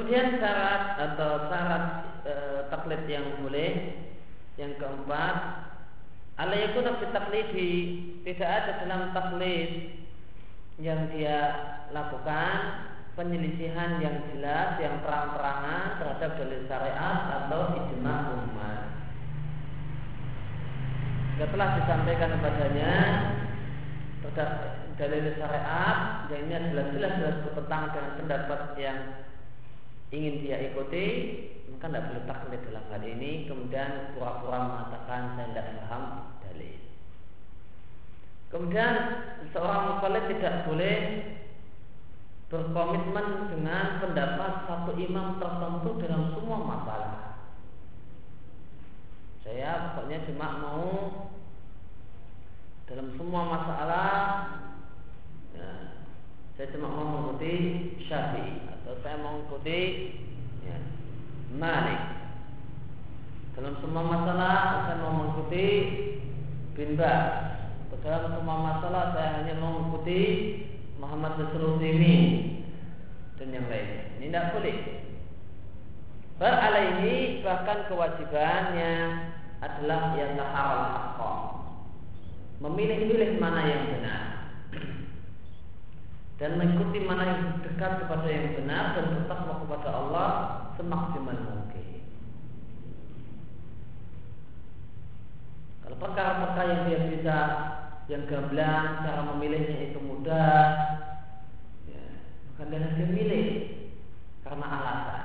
kemudian 0.08 0.40
syarat 0.40 0.96
atau 0.96 1.52
syarat 1.52 1.84
e, 2.24 2.34
taklid 2.72 3.04
yang 3.12 3.28
boleh 3.44 3.92
yang 4.56 4.72
keempat, 4.80 5.36
ala 6.40 6.56
yakuna 6.56 6.96
fi 6.96 7.68
tidak 8.24 8.48
ada 8.48 8.72
dalam 8.88 9.12
taklid 9.12 10.00
yang 10.80 11.12
dia 11.12 11.36
lakukan 11.92 12.88
penyelisihan 13.20 14.00
yang 14.00 14.16
jelas, 14.32 14.80
yang 14.80 14.96
terang-terangan 15.04 16.00
terhadap 16.00 16.30
dalil 16.40 16.62
syariat 16.64 17.18
atau 17.44 17.60
ijma 17.76 18.16
umat. 18.32 18.80
Setelah 21.36 21.68
disampaikan 21.84 22.32
kepadanya 22.32 22.92
dalil 24.96 25.36
syariat 25.36 26.24
yang 26.32 26.40
ini 26.48 26.54
adalah 26.56 26.96
jelas-jelas 26.96 27.36
bertentangan 27.44 27.92
dengan 27.92 28.12
pendapat 28.16 28.62
yang 28.80 29.27
ingin 30.08 30.40
dia 30.40 30.56
ikuti 30.72 31.06
maka 31.68 31.86
tidak 31.92 32.06
boleh 32.08 32.24
taklid 32.24 32.60
dalam 32.64 32.84
hal 32.90 33.02
ini. 33.04 33.32
Kemudian 33.46 33.90
pura-pura 34.16 34.58
mengatakan 34.66 35.36
saya 35.36 35.46
tidak 35.52 35.66
paham 35.84 36.04
dalil. 36.42 36.76
Kemudian 38.48 38.94
seorang 39.52 39.82
mukallaf 39.94 40.24
tidak 40.32 40.54
boleh 40.64 40.96
berkomitmen 42.48 43.52
dengan 43.52 44.00
pendapat 44.00 44.52
satu 44.64 44.96
imam 44.96 45.36
tertentu 45.36 45.90
dalam 46.00 46.32
semua 46.32 46.58
masalah. 46.64 47.14
Saya 49.44 49.92
pokoknya 49.92 50.24
cuma 50.28 50.48
mau 50.60 50.88
dalam 52.88 53.12
semua 53.20 53.42
masalah 53.52 54.12
ya, 55.52 55.68
saya 56.56 56.72
cuma 56.72 56.88
mau 56.88 57.04
mengikuti 57.04 57.52
Syafi'i 58.08 58.67
saya 59.02 59.16
mengikuti 59.20 59.80
ya, 60.66 60.78
Malik. 61.54 62.02
Dalam 63.58 63.74
semua 63.82 64.06
masalah 64.06 64.86
saya 64.86 64.96
mau 65.02 65.12
mengikuti 65.18 65.66
bin 66.78 66.94
Bas. 66.94 67.58
Dalam 67.98 68.30
semua 68.38 68.56
masalah 68.62 69.10
saya 69.12 69.42
hanya 69.42 69.58
mau 69.58 69.82
mengikuti 69.82 70.20
Muhammad 71.02 71.38
Nasrul 71.42 71.82
dan 71.82 73.48
yang 73.50 73.66
lainnya. 73.66 74.02
Ini 74.18 74.26
tidak 74.30 74.46
boleh. 74.54 74.76
Beralaihi 76.38 77.42
bahkan 77.42 77.90
kewajibannya 77.90 78.94
adalah 79.58 80.14
yang 80.14 80.38
haqqa 80.38 81.34
memilih-milih 82.62 83.42
mana 83.42 83.62
yang 83.66 83.82
benar 83.90 84.37
dan 86.38 86.54
mengikuti 86.54 87.02
mana 87.02 87.24
yang 87.26 87.42
dekat 87.66 88.06
kepada 88.06 88.26
yang 88.30 88.54
benar 88.54 88.94
dan 88.94 89.06
bertakwa 89.10 89.54
kepada 89.66 89.88
Allah 89.90 90.28
semaksimal 90.78 91.34
mungkin. 91.34 92.06
Kalau 95.82 95.96
perkara-perkara 95.98 96.68
yang 96.70 96.82
dia 96.86 97.00
bisa 97.10 97.36
yang 98.06 98.24
gamblang 98.30 99.02
cara 99.02 99.20
memilihnya 99.34 99.90
itu 99.90 99.98
mudah, 99.98 100.62
ya, 101.90 102.02
maka 102.54 102.62
dia 102.70 102.86
memilih 103.02 103.46
karena 104.46 104.66
alasan. 104.70 105.24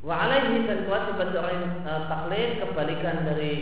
Wa 0.00 0.14
alaihi 0.22 0.64
dan 0.64 0.86
kewajiban 0.86 1.28
seorang 1.34 1.54
yang 1.60 1.74
e, 1.82 1.92
taklid 2.06 2.50
kebalikan 2.62 3.16
dari 3.26 3.52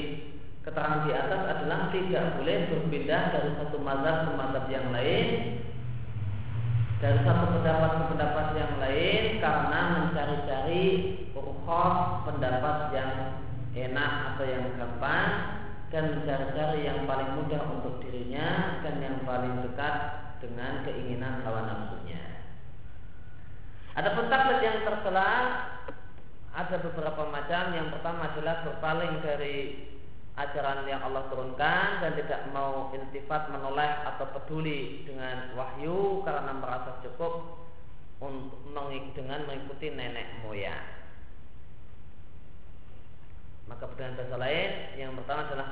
keterangan 0.64 1.04
di 1.04 1.12
atas 1.12 1.42
adalah 1.44 1.92
tidak 1.92 2.24
boleh 2.40 2.56
berpindah 2.72 3.22
dari 3.36 3.50
satu 3.60 3.76
mazhab 3.84 4.16
ke 4.24 4.30
mazhab 4.32 4.64
yang 4.72 4.88
lain 4.90 5.26
dari 7.04 7.20
satu 7.20 7.44
pendapat 7.60 7.90
ke 7.92 8.04
pendapat 8.16 8.46
yang 8.56 8.74
lain 8.80 9.22
karena 9.44 9.80
mencari-cari 10.00 10.84
rukhas 11.36 12.24
pendapat 12.24 12.76
yang 12.96 13.12
enak 13.76 14.12
atau 14.32 14.44
yang 14.48 14.64
gampang 14.80 15.28
dan 15.92 16.04
mencari-cari 16.16 16.80
yang 16.88 17.04
paling 17.04 17.30
mudah 17.36 17.62
untuk 17.68 18.00
dirinya 18.00 18.80
dan 18.80 19.04
yang 19.04 19.20
paling 19.28 19.60
dekat 19.68 19.96
dengan 20.40 20.80
keinginan 20.88 21.44
hawa 21.44 21.60
nafsunya. 21.68 22.24
Ada 23.94 24.10
taklid 24.10 24.60
yang 24.64 24.78
tercela 24.82 25.30
ada 26.54 26.76
beberapa 26.82 27.22
macam. 27.30 27.64
Yang 27.74 27.88
pertama 27.98 28.32
adalah 28.34 28.56
berpaling 28.66 29.22
dari 29.22 29.56
ajaran 30.34 30.82
yang 30.90 30.98
Allah 31.06 31.30
turunkan 31.30 32.02
dan 32.02 32.12
tidak 32.18 32.50
mau 32.50 32.90
iltifat 32.90 33.54
menoleh 33.54 34.02
atau 34.02 34.26
peduli 34.34 35.06
dengan 35.06 35.54
wahyu 35.54 36.26
karena 36.26 36.52
merasa 36.58 36.98
cukup 37.06 37.62
untuk 38.18 38.66
dengan 39.14 39.46
mengikuti 39.46 39.94
nenek 39.94 40.42
moyang. 40.42 40.86
Maka 43.70 43.88
dengan 43.96 44.18
bahasa 44.18 44.36
lain 44.36 44.70
yang 44.98 45.12
pertama 45.16 45.40
adalah 45.48 45.68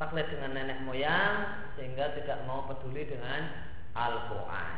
taklid 0.00 0.26
dengan 0.32 0.50
nenek 0.56 0.78
moyang 0.88 1.32
sehingga 1.76 2.16
tidak 2.16 2.38
mau 2.48 2.64
peduli 2.66 3.04
dengan 3.06 3.50
Al-Quran. 3.92 4.74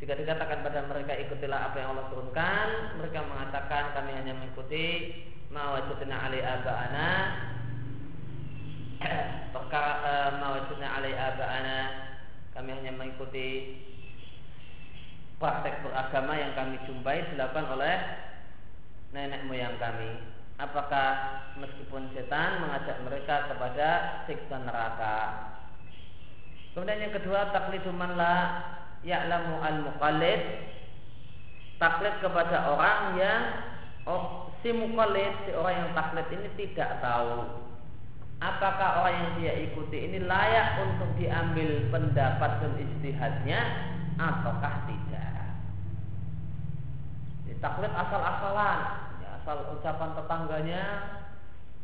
Jika 0.00 0.16
dikatakan 0.16 0.64
pada 0.64 0.80
mereka 0.88 1.12
ikutilah 1.12 1.60
apa 1.70 1.76
yang 1.76 1.92
Allah 1.92 2.08
turunkan, 2.08 2.66
mereka 2.96 3.20
mengatakan 3.28 3.92
kami 3.92 4.16
hanya 4.16 4.32
mengikuti 4.32 5.12
mawajudna 5.52 6.16
ali 6.16 6.40
aba'ana 6.40 7.08
uh, 9.72 10.28
mawajudna 10.40 10.88
alai 11.00 11.14
aba'ana 11.16 11.78
kami 12.52 12.70
hanya 12.76 12.92
mengikuti 12.92 13.78
praktek 15.40 15.80
beragama 15.80 16.36
yang 16.36 16.52
kami 16.52 16.76
jumpai 16.84 17.24
dilakukan 17.32 17.66
oleh 17.72 17.96
nenek 19.16 19.48
moyang 19.48 19.80
kami. 19.80 20.20
Apakah 20.60 21.40
meskipun 21.56 22.12
setan 22.12 22.60
mengajak 22.60 23.00
mereka 23.00 23.48
kepada 23.48 23.88
siksa 24.28 24.60
neraka? 24.60 25.16
Kemudian 26.76 27.08
yang 27.08 27.16
kedua 27.16 27.48
taklidu 27.48 27.88
man 27.96 28.20
la 28.20 28.36
ya'lamu 29.00 29.64
al 29.64 29.80
muqallid 29.80 30.68
taklid 31.80 32.20
kepada 32.20 32.68
orang 32.68 33.16
yang 33.16 33.42
oh, 34.04 34.52
si 34.60 34.68
muqallid 34.68 35.32
si 35.48 35.56
orang 35.56 35.88
yang 35.88 35.90
taklid 35.96 36.28
ini 36.36 36.48
tidak 36.60 37.00
tahu 37.00 37.69
apakah 38.40 39.04
orang 39.04 39.16
yang 39.20 39.32
dia 39.36 39.54
ikuti 39.68 40.08
ini 40.08 40.24
layak 40.24 40.80
untuk 40.88 41.12
diambil 41.20 41.92
pendapat 41.92 42.50
dan 42.64 42.72
istihadnya 42.80 43.60
ataukah 44.16 44.88
tidak. 44.88 45.28
Taklid 47.60 47.92
asal-asalan, 47.92 48.80
ya, 49.20 49.28
asal 49.36 49.76
ucapan 49.76 50.16
tetangganya, 50.16 50.84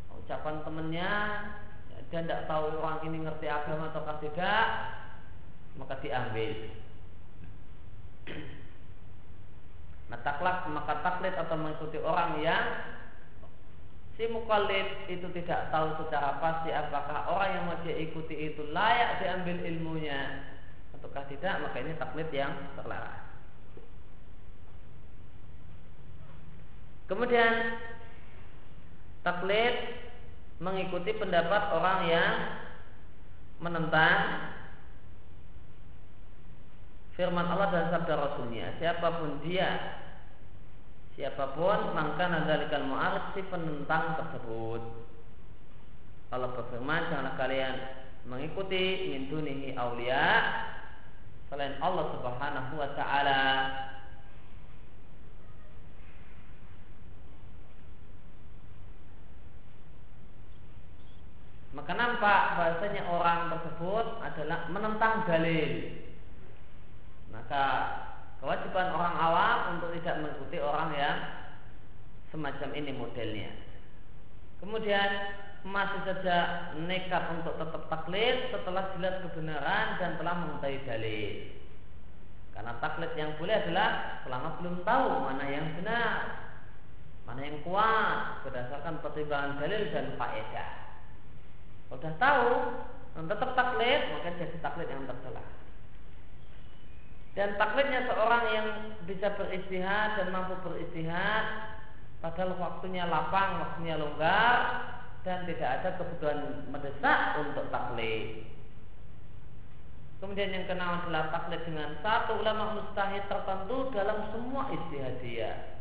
ucapan 0.09 0.65
temennya, 0.65 1.13
ya, 1.93 1.99
dia 2.09 2.21
tidak 2.25 2.49
tahu 2.49 2.81
orang 2.81 3.05
ini 3.05 3.29
ngerti 3.29 3.45
agama 3.45 3.93
ataukah 3.93 4.17
tidak, 4.25 4.65
maka 5.77 6.01
diambil. 6.01 6.73
Nah, 10.09 10.19
taklak, 10.25 10.65
maka 10.73 11.05
taklid 11.05 11.37
atau 11.37 11.57
mengikuti 11.61 12.01
orang 12.01 12.41
yang 12.41 12.96
si 14.17 14.25
mukallid 14.33 15.13
itu 15.13 15.29
tidak 15.37 15.69
tahu 15.69 15.93
secara 16.01 16.41
pasti 16.41 16.73
apakah 16.73 17.29
orang 17.29 17.51
yang 17.53 17.65
mau 17.69 17.77
dia 17.85 17.97
ikuti 18.01 18.53
itu 18.53 18.65
layak 18.73 19.21
diambil 19.21 19.61
ilmunya 19.61 20.41
ataukah 20.97 21.29
tidak 21.29 21.61
maka 21.61 21.77
ini 21.85 21.93
taklid 22.01 22.29
yang 22.33 22.53
terlarang. 22.81 23.21
Kemudian 27.07 27.53
taklid 29.21 29.77
mengikuti 30.59 31.13
pendapat 31.15 31.63
orang 31.77 31.99
yang 32.09 32.33
menentang 33.61 34.49
firman 37.17 37.49
Allah 37.49 37.69
dan 37.73 37.85
sabda 37.93 38.15
Rasulnya. 38.17 38.77
Siapa 38.81 39.21
pun 39.21 39.45
dia 39.45 40.01
siapa 41.17 41.57
pun 41.57 41.97
maka 41.97 42.29
nadzalikal 42.29 42.85
mu'arid 42.85 43.25
si 43.33 43.41
penentang 43.49 44.21
tersebut. 44.21 44.85
Allah 46.29 46.53
berfirman 46.53 47.09
janganlah 47.09 47.35
kalian 47.41 47.75
mengikuti 48.29 49.09
min 49.15 49.33
dunihi 49.33 49.73
aulia 49.81 50.45
selain 51.49 51.81
Allah 51.81 52.05
Subhanahu 52.13 52.73
wa 52.77 52.91
taala. 52.93 53.43
Maka 61.73 61.93
nampak 61.93 62.43
bahasanya 62.57 63.05
orang 63.05 63.53
tersebut 63.53 64.07
adalah 64.25 64.69
menentang 64.73 65.29
dalil. 65.29 65.73
Maka 67.29 67.65
kewajiban 68.41 68.89
orang 68.93 69.15
awam 69.17 69.59
untuk 69.77 69.97
tidak 69.97 70.21
mengikuti 70.23 70.59
orang 70.61 70.91
yang 70.95 71.19
semacam 72.31 72.71
ini 72.77 72.91
modelnya. 72.93 73.51
Kemudian 74.61 75.11
masih 75.67 76.01
saja 76.07 76.71
nekat 76.79 77.27
untuk 77.35 77.59
tetap 77.59 77.83
taklid 77.91 78.55
setelah 78.55 78.95
jelas 78.95 79.19
kebenaran 79.27 79.87
dan 79.99 80.11
telah 80.21 80.35
mengetahui 80.39 80.79
dalil. 80.87 81.33
Karena 82.57 82.73
taklid 82.81 83.13
yang 83.19 83.37
boleh 83.37 83.53
adalah 83.53 84.23
selama 84.25 84.49
belum 84.63 84.77
tahu 84.87 85.09
mana 85.29 85.45
yang 85.45 85.77
benar, 85.77 86.15
mana 87.29 87.41
yang 87.45 87.61
kuat 87.67 88.47
berdasarkan 88.49 89.03
pertimbangan 89.05 89.61
dalil 89.61 89.83
dan 89.93 90.17
faedah. 90.17 90.71
Kalau 91.87 91.99
sudah 92.01 92.15
tahu 92.17 92.51
tetap 93.17 93.51
taklid, 93.59 94.01
maka 94.13 94.29
jadi 94.41 94.57
taklid 94.65 94.89
yang 94.89 95.05
tercela. 95.05 95.45
Dan 97.37 97.61
taklidnya 97.61 98.09
seorang 98.09 98.45
yang 98.57 98.69
bisa 99.05 99.29
beristihad 99.37 100.17
dan 100.17 100.33
mampu 100.33 100.57
beristihad 100.65 101.77
padahal 102.25 102.57
waktunya 102.57 103.05
lapang, 103.05 103.61
waktunya 103.61 104.01
longgar 104.01 104.59
dan 105.21 105.45
tidak 105.45 105.69
ada 105.69 105.89
kebutuhan 106.01 106.65
mendesak 106.73 107.21
untuk 107.45 107.69
taklid. 107.69 108.49
Kemudian 110.17 110.49
yang 110.49 110.65
kenal 110.65 111.05
adalah 111.05 111.29
taklid 111.29 111.61
dengan 111.69 112.01
satu 112.01 112.41
ulama 112.41 112.81
mustahid 112.81 113.21
tertentu 113.29 113.93
dalam 113.93 114.33
semua 114.33 114.73
istihad 114.73 115.21
dia. 115.21 115.77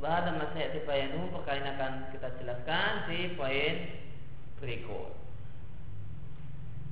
Bahasa 0.00 0.32
masih 0.32 0.80
bayanu 0.88 1.28
perkara 1.28 1.60
ini 1.60 1.70
akan 1.76 1.92
kita 2.08 2.28
jelaskan 2.40 2.90
di 3.12 3.36
poin 3.36 3.74
berikut. 4.64 5.23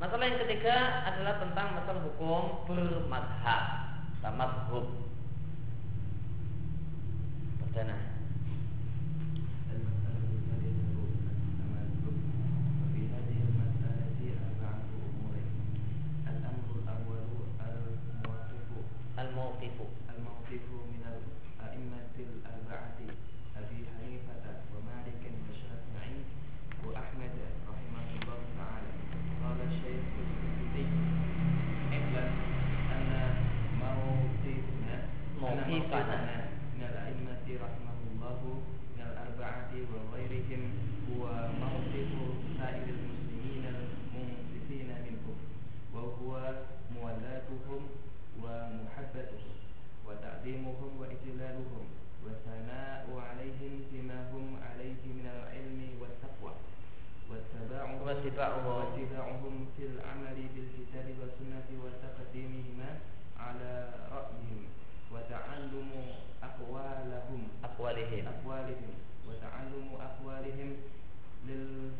Masalah 0.00 0.24
yang 0.28 0.40
ketiga 0.44 0.76
adalah 1.08 1.40
tentang 1.40 1.76
masalah 1.76 2.02
hukum 2.04 2.68
bermadhab 2.68 3.62
atau 4.22 4.32
madhub. 4.38 4.86
Perdana. 7.60 7.98
Al-Mawqifu 19.12 20.01
محبتهم 49.12 49.52
وتعظيمهم 50.08 50.90
وإجلالهم 51.00 51.84
والثناء 52.24 53.04
عليهم 53.28 53.84
فيما 53.90 54.30
هم 54.32 54.56
عليه 54.62 55.02
من 55.04 55.26
العلم 55.26 55.80
والتقوى 56.00 56.54
واتباعهم, 57.30 58.02
واتباعهم 58.66 59.66
في 59.76 59.82
العمل 59.86 60.36
بالكتاب 60.54 61.06
والسنة 61.20 61.68
وتقديمهما 61.84 62.98
على 63.38 63.90
رأيهم 64.12 64.64
وتعلم 65.12 65.90
أقوالهم. 66.42 67.42
أقوالهم. 67.64 68.24
أقوالهم. 68.26 68.92
وتعلم 69.28 69.88
أقوالهم 70.00 70.70
لل 71.48 71.90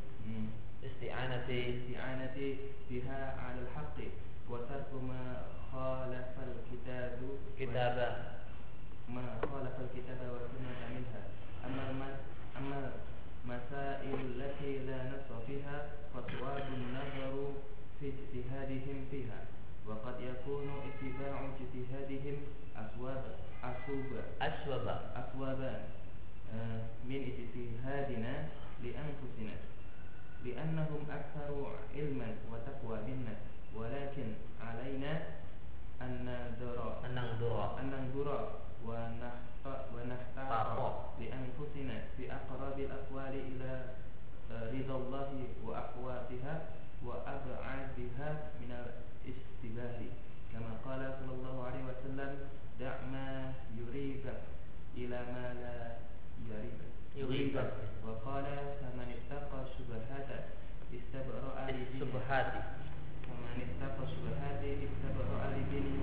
استعانة. 0.85 1.48
استعانة 1.48 2.57
بها 2.90 3.20
على 3.40 3.61
الحق 3.61 3.96
وترك 4.51 4.90
ما 5.09 5.44
خالف 5.73 6.27
الكتاب 6.49 7.19
كتابا 7.59 8.09
ما 9.09 9.23
خالف 9.53 9.75
الكتاب 9.81 10.21
والسنة 10.33 10.81
منها 10.95 11.23
أما 11.67 12.17
أما 12.59 12.91
المسائل 13.45 14.15
التي 14.21 14.79
لا 14.79 14.99
نص 15.11 15.29
فيها 15.47 15.87
فصواب 16.15 16.63
النظر 16.75 17.53
في 18.01 18.07
اجتهادهم 18.13 19.07
فيها. 19.11 19.41
وقد 19.87 20.15
يكون 20.21 20.69
اتباع 20.89 21.41
اجتهادهم 21.61 22.37
أصواب 22.77 23.25
أصوب 23.65 24.07
أصوب 24.43 24.89
أصوابا 25.17 25.85
آه، 26.55 26.81
من 27.05 27.21
اجتهادنا 27.33 28.49
لأنفسنا. 28.83 29.57
لأنهم 30.45 31.07
أكثر 31.11 31.77
علما 31.97 32.35
وتقوى 32.53 32.99
منا. 33.03 33.37
ولكن 33.77 34.35
علينا 34.61 35.23
أن 36.03 36.27
ندرى 36.27 37.01
أن 37.05 37.15
ننظر 37.15 37.79
أن 37.81 37.87
ننظر 37.91 38.49
ونحتاط 39.95 40.93
لأنفسنا 41.21 41.97
في 42.17 42.33
أقرب 42.33 42.79
الأقوال 42.79 43.35
إلى 43.35 43.85
آه، 44.53 44.71
رضا 44.73 44.97
الله 44.97 45.31
وأقواتها 45.65 46.55
وأبعادها 47.07 48.29
من 48.61 48.71
الاشتباه 48.71 50.01
كما 50.53 50.73
قال 50.85 51.15
صلى 51.21 51.33
الله 51.35 51.57
عليه 51.67 51.83
وسلم 51.85 52.38
دع 52.81 52.95
ما 53.12 53.53
يريبك 53.79 54.41
إلى 54.97 55.19
ما 55.35 55.55
لا 55.55 55.97
يريبك 56.51 56.93
يريبك 57.17 57.73
وقال 58.07 58.45
فمن 58.81 59.09
اتقى 59.19 59.59
شبهات 59.79 60.31
استبرأ 60.93 61.71
لدينه 61.71 62.21
فمن 63.27 63.57
اتقى 63.69 64.05
شبهات 64.15 64.62
استبرأ 64.65 65.12
beginning 65.73 66.02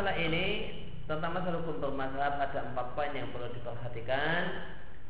masalah 0.00 0.16
ini, 0.16 0.72
tentang 1.04 1.36
masalah 1.36 1.60
hukum 1.60 1.76
bermazhab 1.92 2.40
ada 2.40 2.72
empat 2.72 2.96
poin 2.96 3.12
yang 3.12 3.28
perlu 3.36 3.52
diperhatikan. 3.52 4.48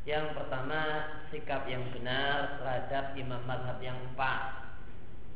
Yang 0.03 0.35
pertama, 0.35 0.83
sikap 1.31 1.62
yang 1.70 1.87
benar 1.94 2.59
terhadap 2.59 3.14
imam 3.14 3.38
mazhab 3.46 3.79
yang 3.79 3.94
empat. 4.11 4.66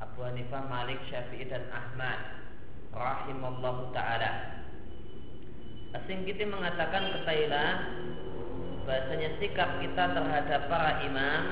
Abu 0.02 0.26
Hanifah, 0.26 0.66
Malik, 0.66 0.98
Syafi'i 1.06 1.46
dan 1.46 1.70
Ahmad 1.70 2.18
rahimallahu 2.90 3.94
taala. 3.94 4.58
Asingkiti 6.02 6.50
mengatakan 6.50 7.14
ketahuilah 7.14 7.70
bahasanya 8.90 9.38
sikap 9.38 9.78
kita 9.78 10.18
terhadap 10.18 10.66
para 10.66 10.98
imam 11.06 11.42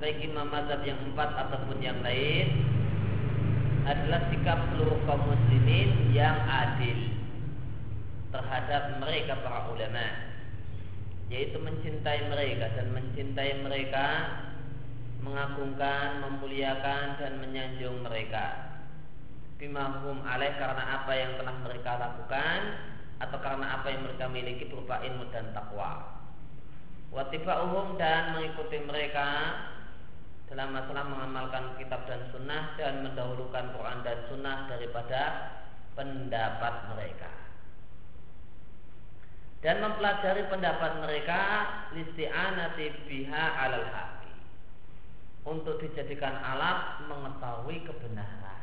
baik 0.00 0.16
imam 0.24 0.48
mazhab 0.48 0.80
yang 0.80 0.96
empat 1.12 1.28
ataupun 1.44 1.76
yang 1.84 2.00
lain 2.00 2.64
adalah 3.84 4.32
sikap 4.32 4.72
seluruh 4.72 4.96
kaum 5.04 5.28
muslimin 5.28 6.08
yang 6.16 6.40
adil 6.48 7.17
terhadap 8.38 9.02
mereka 9.02 9.34
para 9.42 9.66
ulama. 9.74 10.06
Yaitu 11.28 11.58
mencintai 11.58 12.30
mereka 12.30 12.70
dan 12.78 12.94
mencintai 12.94 13.60
mereka 13.60 14.06
mengagungkan, 15.20 16.22
memuliakan 16.22 17.18
dan 17.18 17.42
menyanjung 17.42 18.00
mereka. 18.06 18.78
Bimahum 19.58 20.22
alaih 20.22 20.54
karena 20.54 21.02
apa 21.02 21.12
yang 21.18 21.34
telah 21.34 21.56
mereka 21.66 21.98
lakukan 21.98 22.60
atau 23.18 23.38
karena 23.42 23.82
apa 23.82 23.90
yang 23.90 24.06
mereka 24.06 24.30
miliki 24.30 24.70
berupa 24.70 25.02
ilmu 25.02 25.26
dan 25.34 25.50
takwa 25.50 26.18
watiba'uhum 27.10 27.96
dan 27.96 28.36
mengikuti 28.36 28.78
mereka 28.84 29.26
dalam 30.48 30.72
masalah 30.72 31.04
mengamalkan 31.04 31.76
kitab 31.76 32.08
dan 32.08 32.24
sunnah 32.32 32.72
dan 32.80 33.04
mendahulukan 33.04 33.74
Quran 33.76 33.98
dan 34.04 34.18
sunnah 34.32 34.68
daripada 34.68 35.22
pendapat 35.92 36.74
mereka 36.94 37.47
dan 39.58 39.82
mempelajari 39.82 40.46
pendapat 40.46 41.02
mereka 41.02 41.40
listi'anati 41.90 43.10
biha 43.10 43.44
alal 43.58 43.88
haqi. 43.90 44.32
Untuk 45.42 45.82
dijadikan 45.82 46.38
alat 46.44 47.02
mengetahui 47.10 47.82
kebenaran. 47.82 48.62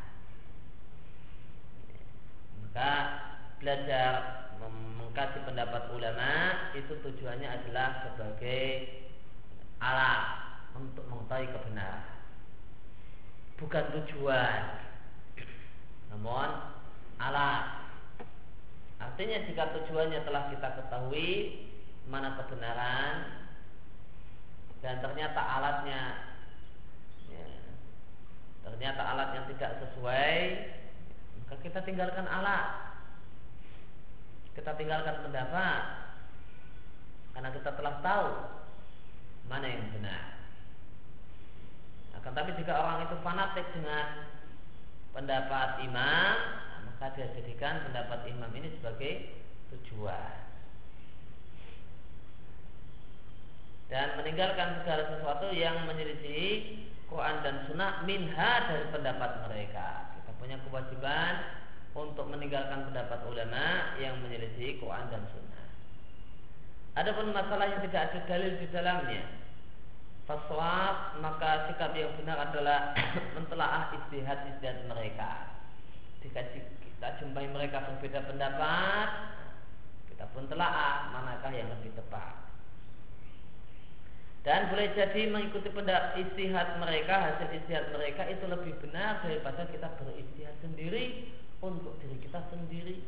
Maka 2.63 2.93
belajar 3.59 4.11
mengkaji 4.61 5.39
pendapat 5.43 5.83
ulama 5.91 6.31
itu 6.75 6.93
tujuannya 7.03 7.47
adalah 7.47 8.07
sebagai 8.07 8.63
alat 9.83 10.23
untuk 10.79 11.03
mengetahui 11.11 11.51
kebenaran. 11.51 12.15
Bukan 13.59 13.85
tujuan. 13.99 14.61
Namun 16.11 16.47
alat 17.19 17.63
artinya 19.05 19.37
jika 19.45 19.63
tujuannya 19.77 20.25
telah 20.25 20.49
kita 20.49 20.69
ketahui 20.81 21.29
mana 22.09 22.37
kebenaran 22.41 23.15
dan 24.81 25.01
ternyata 25.01 25.41
alatnya 25.41 26.01
ya, 27.29 27.47
ternyata 28.65 29.01
alatnya 29.01 29.41
tidak 29.53 29.71
sesuai 29.85 30.37
maka 31.45 31.61
kita 31.61 31.79
tinggalkan 31.85 32.25
alat. 32.25 32.97
Kita 34.57 34.73
tinggalkan 34.81 35.29
pendapat 35.29 35.81
karena 37.37 37.49
kita 37.53 37.69
telah 37.77 37.95
tahu 38.01 38.29
mana 39.45 39.67
yang 39.69 39.85
benar. 39.93 40.25
Akan 42.17 42.33
tapi 42.33 42.57
jika 42.57 42.73
orang 42.73 43.05
itu 43.05 43.15
fanatik 43.21 43.67
dengan 43.77 44.25
pendapat 45.13 45.85
imam 45.85 46.33
nah, 46.33 46.81
maka 46.89 47.13
dia 47.13 47.29
jadikan 47.37 47.85
pendapat 47.85 48.25
imam 48.25 48.49
ini 48.57 48.73
sebagai 48.79 49.37
tujuan 49.71 50.35
dan 53.87 54.14
meninggalkan 54.25 54.81
segala 54.81 55.05
sesuatu 55.05 55.53
yang 55.53 55.85
menyelisih 55.85 56.81
Quran 57.05 57.45
dan 57.45 57.61
Sunnah 57.69 58.01
minha 58.09 58.65
dari 58.65 58.89
pendapat 58.89 59.45
mereka. 59.45 60.17
Kita 60.17 60.33
punya 60.41 60.57
kewajiban 60.65 61.45
untuk 61.93 62.25
meninggalkan 62.33 62.89
pendapat 62.89 63.21
ulama 63.29 63.93
yang 64.01 64.17
menyelisih 64.25 64.81
Quran 64.81 65.13
dan 65.13 65.29
Sunnah. 65.29 65.65
Adapun 66.97 67.37
masalah 67.37 67.69
yang 67.69 67.85
tidak 67.85 68.01
ada 68.09 68.19
dalil 68.25 68.57
di 68.57 68.67
dalamnya, 68.73 69.29
faswab 70.25 71.21
maka 71.21 71.69
sikap 71.69 71.93
yang 71.93 72.09
benar 72.17 72.49
adalah 72.49 72.97
mentelaah 73.37 73.93
istihad 73.93 74.41
istihad 74.57 74.89
mereka. 74.89 75.53
Jika 76.25 76.41
kita 76.81 77.21
jumpai 77.21 77.45
mereka 77.53 77.77
berbeda 77.93 78.25
pendapat, 78.25 79.37
kita 80.09 80.25
pun 80.33 80.49
telaah 80.49 81.13
manakah 81.13 81.53
yang 81.53 81.69
lebih 81.69 81.93
tepat. 81.93 82.44
Dan 84.45 84.69
boleh 84.69 84.93
jadi 84.93 85.25
mengikuti 85.25 85.73
pendapat 85.73 86.21
istihad 86.21 86.77
mereka, 86.77 87.17
hasil 87.17 87.49
istihad 87.49 87.89
mereka 87.89 88.29
itu 88.29 88.45
lebih 88.45 88.77
benar 88.77 89.25
daripada 89.25 89.65
kita 89.65 89.89
beristihad 89.97 90.53
sendiri 90.61 91.33
untuk 91.65 91.97
diri 91.97 92.21
kita 92.21 92.45
sendiri. 92.53 93.01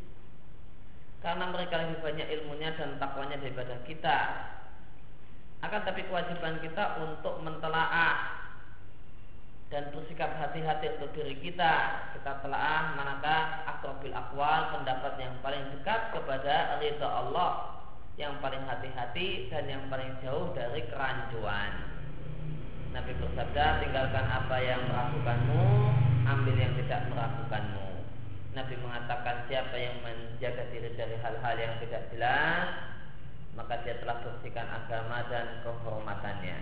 Karena 1.22 1.54
mereka 1.54 1.78
lebih 1.86 2.02
banyak 2.02 2.28
ilmunya 2.42 2.74
dan 2.74 2.98
takwanya 2.98 3.38
daripada 3.38 3.78
kita. 3.86 4.18
Akan 5.62 5.86
tapi 5.86 6.10
kewajiban 6.10 6.58
kita 6.58 7.06
untuk 7.06 7.38
mentelaah 7.46 8.38
dan 9.70 9.94
bersikap 9.94 10.34
hati-hati 10.42 10.98
untuk 10.98 11.14
diri 11.22 11.38
kita. 11.38 11.74
Kita 12.18 12.42
telaah 12.42 12.98
manakah 12.98 13.62
akrobil 13.78 14.10
akwal 14.10 14.74
pendapat 14.74 15.14
yang 15.22 15.38
paling 15.46 15.70
dekat 15.70 16.18
kepada 16.18 16.82
ridha 16.82 17.06
Allah 17.06 17.78
yang 18.18 18.42
paling 18.42 18.66
hati-hati 18.66 19.48
dan 19.54 19.70
yang 19.70 19.84
paling 19.94 20.10
jauh 20.26 20.50
dari 20.58 20.82
kerancuan. 20.90 21.86
Nabi 22.92 23.14
bersabda, 23.22 23.86
tinggalkan 23.86 24.26
apa 24.26 24.58
yang 24.58 24.82
meragukanmu, 24.90 25.66
ambil 26.26 26.56
yang 26.58 26.74
tidak 26.82 27.06
meragukanmu. 27.14 27.88
Nabi 28.58 28.74
mengatakan 28.82 29.46
siapa 29.46 29.78
yang 29.78 30.02
menjaga 30.02 30.66
diri 30.74 30.90
dari 30.98 31.14
hal-hal 31.22 31.56
yang 31.62 31.78
tidak 31.78 32.10
jelas 32.10 32.98
maka 33.58 33.82
dia 33.82 33.98
telah 33.98 34.22
bersihkan 34.22 34.70
agama 34.70 35.26
dan 35.34 35.66
kehormatannya. 35.66 36.58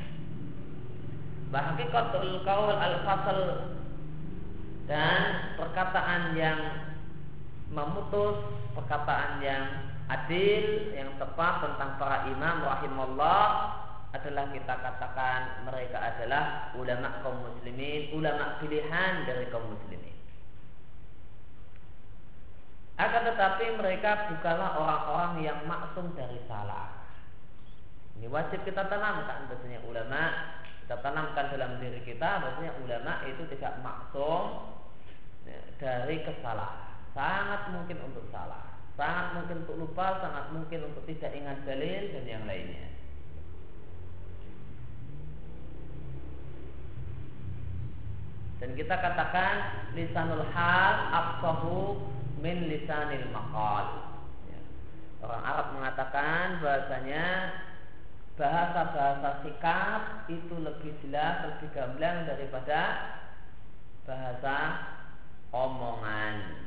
Bahakikatul 1.51 2.47
kaul 2.47 2.71
al-fasl 2.71 3.39
dan 4.87 5.51
perkataan 5.59 6.39
yang 6.39 6.59
memutus 7.67 8.39
perkataan 8.71 9.43
yang 9.43 9.65
adil 10.05 10.93
yang 10.93 11.09
tepat 11.17 11.65
tentang 11.65 11.97
para 11.97 12.29
imam 12.29 12.61
rahimullah 12.61 13.45
adalah 14.15 14.47
kita 14.53 14.73
katakan 14.79 15.67
mereka 15.67 15.97
adalah 15.99 16.71
ulama 16.77 17.19
kaum 17.19 17.41
muslimin, 17.43 18.15
ulama 18.15 18.61
pilihan 18.63 19.27
dari 19.27 19.45
kaum 19.51 19.67
muslimin. 19.67 20.15
Akan 22.95 23.27
tetapi 23.27 23.75
mereka 23.75 24.31
bukanlah 24.31 24.71
orang-orang 24.79 25.33
yang 25.43 25.59
maksum 25.67 26.15
dari 26.15 26.39
salah. 26.47 26.95
Ini 28.15 28.31
wajib 28.31 28.63
kita 28.63 28.87
tanamkan 28.87 29.51
bahasanya 29.51 29.83
ulama 29.83 30.55
kita 30.87 31.01
tanamkan 31.03 31.51
dalam 31.51 31.81
diri 31.83 31.99
kita 32.07 32.45
bahasanya 32.45 32.71
ulama 32.79 33.25
itu 33.27 33.43
tidak 33.57 33.83
maksum 33.83 34.69
ya, 35.43 35.59
dari 35.75 36.23
kesalahan. 36.23 36.95
Sangat 37.11 37.73
mungkin 37.75 37.99
untuk 38.05 38.23
salah, 38.31 38.74
sangat 38.95 39.35
mungkin 39.35 39.67
untuk 39.67 39.75
lupa, 39.75 40.23
sangat 40.23 40.45
mungkin 40.55 40.79
untuk 40.87 41.03
tidak 41.07 41.31
ingat 41.35 41.57
dalil 41.67 42.03
dan 42.15 42.23
yang 42.23 42.43
lainnya. 42.47 42.95
Dan 48.63 48.71
kita 48.73 48.95
katakan 48.97 49.55
lisanul 49.93 50.47
hal 50.55 50.95
afsahu 51.11 51.99
min 52.39 52.71
lisanil 52.71 53.27
maqal. 53.35 54.15
Ya. 54.47 54.59
Orang 55.21 55.43
Arab 55.43 55.67
mengatakan 55.75 56.63
bahasanya 56.63 57.25
bahasa-bahasa 58.39 59.43
sikap 59.43 60.27
itu 60.31 60.55
lebih 60.59 60.95
jelas, 61.03 61.51
lebih 61.51 61.67
gamblang 61.75 62.23
daripada 62.27 62.81
bahasa 64.07 64.57
omongan. 65.51 66.65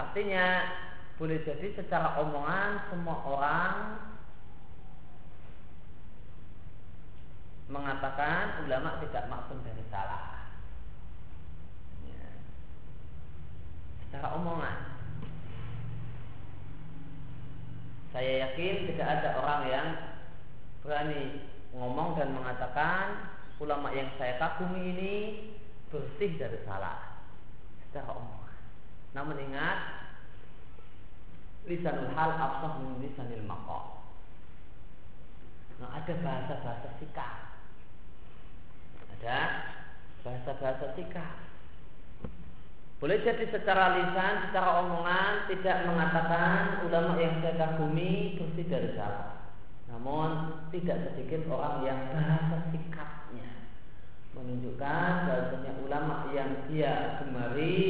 Artinya 0.00 0.64
boleh 1.20 1.44
jadi 1.44 1.76
secara 1.76 2.16
omongan 2.24 2.88
semua 2.88 3.16
orang 3.28 3.72
mengatakan 7.68 8.64
ulama 8.64 8.96
tidak 9.04 9.28
maksum 9.28 9.60
dari 9.60 9.84
salah. 9.92 10.30
secara 14.10 14.34
omongan. 14.34 14.78
Saya 18.10 18.50
yakin 18.50 18.90
tidak 18.90 19.06
ada 19.06 19.38
orang 19.38 19.62
yang 19.70 19.88
berani 20.82 21.46
ngomong 21.70 22.18
dan 22.18 22.34
mengatakan 22.34 23.30
ulama 23.62 23.94
yang 23.94 24.10
saya 24.18 24.34
kagumi 24.42 24.82
ini 24.98 25.14
bersih 25.94 26.34
dari 26.42 26.58
salah 26.66 27.22
secara 27.86 28.10
omongan. 28.18 28.39
Namun 29.16 29.36
ingat 29.38 29.78
lisanul 31.66 32.10
hal 32.14 32.30
afsah 32.34 32.78
min 32.82 33.02
lisanil 33.04 33.44
maqam. 33.44 34.00
Nah, 35.80 35.96
ada 35.96 36.14
bahasa-bahasa 36.20 36.88
sikap. 37.00 37.56
Ada 39.16 39.38
bahasa-bahasa 40.20 40.92
sikap 40.96 41.50
boleh 43.00 43.16
jadi 43.24 43.48
secara 43.48 43.96
lisan, 43.96 44.44
secara 44.44 44.84
omongan 44.84 45.48
tidak 45.48 45.88
mengatakan 45.88 46.84
ulama 46.84 47.16
yang 47.16 47.40
saya 47.40 47.56
kagumi 47.56 48.36
bersih 48.36 48.68
dari 48.68 48.92
salah. 48.92 49.40
Namun 49.88 50.60
tidak 50.68 51.08
sedikit 51.08 51.48
orang 51.48 51.80
yang 51.88 51.96
bahasa 52.12 52.68
sikapnya 52.68 53.72
menunjukkan 54.36 55.10
bahasanya 55.26 55.72
ulama 55.80 56.28
yang 56.36 56.68
dia 56.68 57.16
gemari 57.24 57.88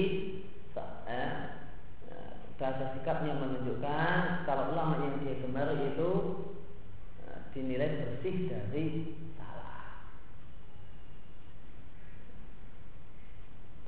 bahasa 2.61 2.93
sikapnya 2.93 3.41
menunjukkan 3.41 4.45
kalau 4.45 4.77
ulama 4.77 5.01
yang 5.01 5.17
dia 5.25 5.41
gemari 5.41 5.97
itu 5.97 6.13
eh, 7.25 7.41
dinilai 7.57 8.05
bersih 8.05 8.37
dari 8.53 8.87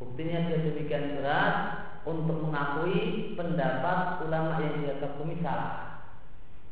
Buktinya 0.03 0.51
dia 0.51 0.59
demikian 0.67 1.23
berat 1.23 1.57
untuk 2.03 2.43
mengakui 2.43 3.33
pendapat 3.39 4.27
ulama 4.27 4.59
yang 4.59 4.83
dia 4.83 4.99
kagumi 4.99 5.39
salah. 5.39 6.03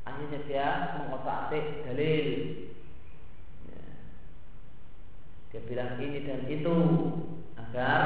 Akhirnya 0.03 0.43
dia 0.51 0.67
mengotak 0.99 1.55
dalil. 1.55 2.27
Ya. 3.71 3.87
Dia 5.55 5.61
bilang 5.63 6.03
ini 6.03 6.27
dan 6.27 6.43
itu 6.51 6.75
agar 7.55 8.03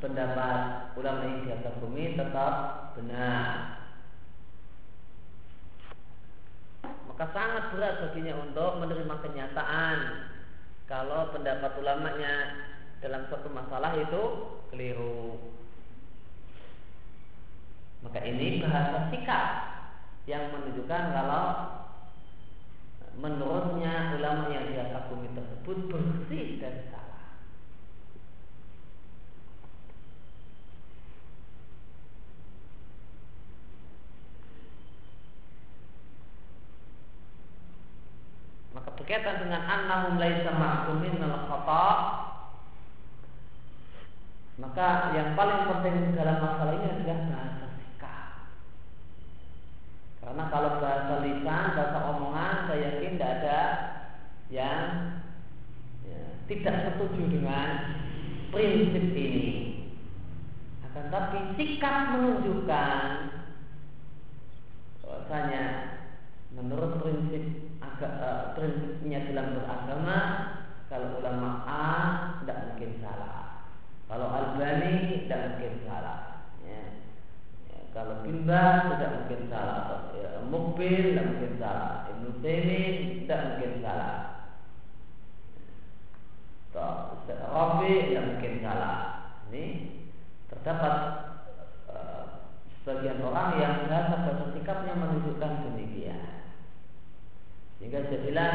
pendapat 0.00 0.90
ulama 0.96 1.22
yang 1.28 1.40
dia 1.44 1.56
kagumi 1.60 2.16
tetap 2.16 2.54
benar. 2.96 3.78
Maka 7.06 7.24
sangat 7.36 7.64
berat 7.76 7.94
baginya 8.00 8.34
untuk 8.40 8.80
menerima 8.80 9.14
kenyataan 9.20 9.98
kalau 10.88 11.30
pendapat 11.36 11.76
ulamanya 11.78 12.34
dalam 13.04 13.28
suatu 13.28 13.52
masalah 13.52 13.92
itu 14.00 14.22
keliru. 14.72 15.36
Maka 18.00 18.24
ini 18.24 18.64
bahasa 18.64 19.12
sikap 19.12 19.48
yang 20.24 20.48
menunjukkan 20.52 21.02
kalau 21.12 21.46
menurutnya 23.20 24.16
ulama 24.16 24.48
yang 24.48 24.72
dia 24.72 24.88
kagumi 24.88 25.28
tersebut 25.36 25.76
bersih 25.92 26.56
dari 26.56 26.80
salah. 26.88 26.99
Maka 38.70 38.94
berkaitan 38.94 39.42
dengan 39.42 39.66
annahum 39.66 40.22
laisa 40.22 40.54
ma'sumin 40.54 41.18
al 41.18 41.50
khata' 41.50 42.30
Maka 44.60 45.16
yang 45.16 45.32
paling 45.32 45.72
penting 45.72 46.12
dalam 46.12 46.36
masalah 46.36 46.76
ini 46.76 46.88
adalah 46.92 47.20
bahasa 47.32 47.66
sikap. 47.80 48.28
Karena 50.20 50.44
kalau 50.52 50.70
bahasa 50.84 51.14
lisan, 51.24 51.64
bahasa 51.72 51.98
omongan, 52.12 52.54
saya 52.68 52.80
yakin 52.92 53.16
tidak 53.16 53.32
ada 53.40 53.60
yang 54.52 54.84
ya, 56.04 56.20
tidak 56.44 56.76
setuju 56.92 57.22
dengan 57.24 57.68
prinsip 58.52 59.04
ini. 59.16 59.48
Akan 60.84 61.08
tapi 61.08 61.56
sikap 61.56 62.12
menunjukkan 62.12 63.00
bahwasanya 65.00 65.64
menurut 66.52 67.00
prinsip 67.00 67.69
prinsipnya 68.56 69.28
dalam 69.30 69.60
beragama 69.60 70.18
kalau 70.88 71.20
ulama 71.22 71.50
A 71.68 71.86
tidak 72.42 72.58
mungkin 72.72 72.98
salah 73.04 73.40
kalau 74.10 74.26
Albani 74.26 75.22
tidak 75.22 75.54
mungkin 75.54 75.86
salah. 75.86 76.50
Ya. 76.66 76.98
Ya, 77.70 77.78
kalau 77.94 78.26
Bimba 78.26 78.90
tidak 78.90 79.10
mungkin 79.22 79.46
salah. 79.46 80.10
Ya, 80.18 80.42
Mukbil 80.50 81.14
tidak 81.14 81.26
mungkin 81.30 81.52
salah. 81.62 82.10
Taimin 82.40 83.22
tidak 83.22 83.40
mungkin 83.46 83.72
salah. 83.84 84.14
Rabi 87.50 87.92
tidak 88.10 88.24
mungkin 88.34 88.54
salah. 88.64 88.96
Ini 89.50 89.64
terdapat 90.50 90.94
uh, 91.90 92.22
sebagian 92.82 93.22
orang 93.22 93.58
yang 93.62 93.74
bahasa 93.86 94.26
bahasa 94.26 94.46
sikapnya 94.54 94.94
menunjukkan 94.98 95.70
demikian. 95.70 96.29
Sehingga 97.80 98.04
jadilah 98.12 98.52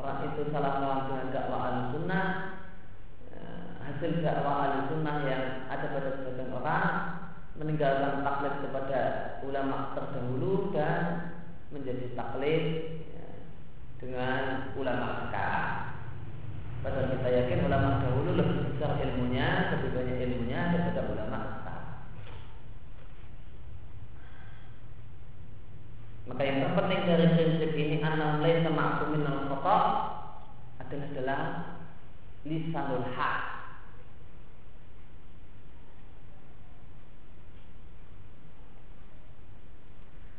orang 0.00 0.32
itu 0.32 0.48
salah 0.48 0.80
paham 0.80 0.98
dengan 1.12 1.26
dakwah 1.28 1.60
al-sunnah 1.68 2.58
hasil 3.88 4.20
dakwah 4.20 4.68
ahli 4.68 4.94
sunnah 4.94 5.16
yang 5.24 5.44
ada 5.66 5.86
pada 5.90 6.10
sebagian 6.20 6.54
orang 6.54 6.86
meninggalkan 7.58 8.22
taklid 8.22 8.54
kepada 8.62 9.00
ulama 9.42 9.96
terdahulu 9.98 10.70
dan 10.70 11.34
menjadi 11.74 12.14
taklid 12.14 12.64
ya, 13.10 13.26
dengan 13.98 14.70
ulama 14.78 15.26
sekarang. 15.26 15.98
Padahal 16.78 17.10
kita 17.10 17.28
yakin 17.42 17.66
ulama 17.66 17.98
dahulu 18.06 18.38
lebih 18.38 18.70
besar 18.70 19.02
ilmunya, 19.02 19.74
lebih 19.74 19.90
banyak 19.98 20.16
ilmunya 20.30 20.60
daripada 20.70 21.00
ulama 21.10 21.38
Maka 26.28 26.42
yang 26.44 26.60
terpenting 26.60 27.08
dari 27.08 27.26
prinsip 27.32 27.72
ini 27.72 28.04
anak 28.04 28.44
lain 28.44 28.60
sama 28.60 28.82
aku 29.00 29.16
minal 29.16 29.48
kotor 29.48 29.84
adalah 30.76 31.08
dalam 31.16 31.42
lisanul 32.44 33.04
hak. 33.16 33.40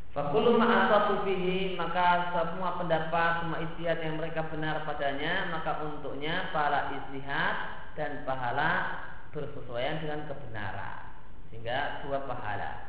Fakulu 0.10 0.58
ma'asatu 0.58 1.22
fihi 1.26 1.78
maka 1.78 2.34
semua 2.34 2.82
pendapat 2.82 3.46
semua 3.46 3.62
istihad 3.62 4.02
yang 4.02 4.18
mereka 4.18 4.46
benar 4.50 4.82
padanya 4.86 5.54
maka 5.54 5.86
untuknya 5.86 6.50
pahala 6.50 6.98
istihad 6.98 7.56
dan 7.94 8.26
pahala 8.26 9.00
bersesuaian 9.30 10.02
dengan 10.02 10.26
kebenaran 10.26 11.14
sehingga 11.50 12.02
dua 12.06 12.26
pahala. 12.26 12.89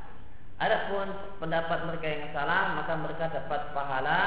Adapun 0.61 1.09
pendapat 1.41 1.89
mereka 1.89 2.05
yang 2.05 2.25
salah 2.37 2.77
maka 2.77 2.93
mereka 3.01 3.33
dapat 3.33 3.73
pahala 3.73 4.21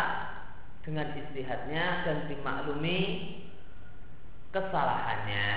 dengan 0.82 1.14
istihadnya 1.14 2.02
dan 2.04 2.26
dimaklumi 2.26 3.00
kesalahannya. 4.50 5.48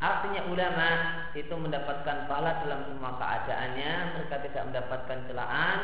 Artinya 0.00 0.48
ulama 0.48 0.90
itu 1.36 1.52
mendapatkan 1.54 2.24
pahala 2.26 2.64
dalam 2.64 2.88
semua 2.88 3.20
keadaannya, 3.20 3.92
mereka 4.16 4.36
tidak 4.48 4.62
mendapatkan 4.72 5.18
celaan, 5.28 5.78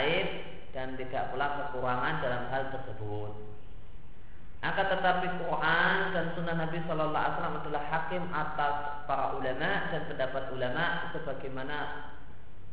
aib 0.00 0.28
dan 0.72 0.94
tidak 0.96 1.28
pula 1.34 1.46
kekurangan 1.58 2.22
dalam 2.22 2.42
hal 2.48 2.62
tersebut. 2.70 3.32
Akan 4.62 4.86
tetapi 4.94 5.26
Quran 5.42 5.96
dan 6.14 6.24
Sunnah 6.38 6.54
Nabi 6.54 6.78
Shallallahu 6.86 7.18
Alaihi 7.18 7.34
Wasallam 7.34 7.60
adalah 7.66 7.82
hakim 7.90 8.22
atas 8.30 8.74
para 9.10 9.34
ulama 9.34 9.70
dan 9.90 10.02
pendapat 10.06 10.44
ulama 10.54 10.84
sebagaimana 11.10 11.76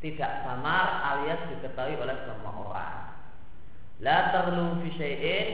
tidak 0.00 0.44
samar 0.48 0.86
alias 1.14 1.40
diketahui 1.52 2.00
oleh 2.00 2.16
semua 2.24 2.52
orang. 2.56 3.00
La 4.00 4.32
terlu 4.32 4.80
fi 4.80 4.88
syai'in 4.96 5.48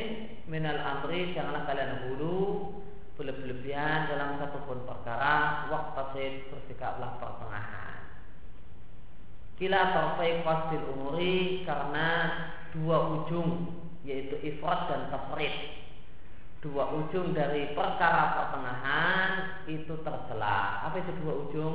minal 0.47 0.79
amri 0.79 1.35
janganlah 1.35 1.67
kalian 1.67 2.07
hulu 2.07 2.71
berlebihan 3.19 4.07
dalam 4.07 4.39
satu 4.39 4.63
pun 4.71 4.87
perkara 4.87 5.67
waktu 5.67 6.47
bersikaplah 6.53 7.19
pertengahan. 7.19 8.07
Kila 9.57 9.81
torfai 9.89 10.45
fasil 10.45 10.85
umuri 10.95 11.65
karena 11.65 12.09
dua 12.77 13.19
ujung 13.19 13.73
yaitu 14.05 14.37
ifrat 14.45 14.93
dan 14.93 15.09
tafrid. 15.11 15.75
Dua 16.61 16.93
ujung 16.93 17.33
dari 17.33 17.73
perkara 17.73 18.37
pertengahan 18.37 19.31
itu 19.65 19.97
tercela. 20.05 20.87
Apa 20.87 21.01
itu 21.01 21.13
dua 21.25 21.35
ujung 21.49 21.75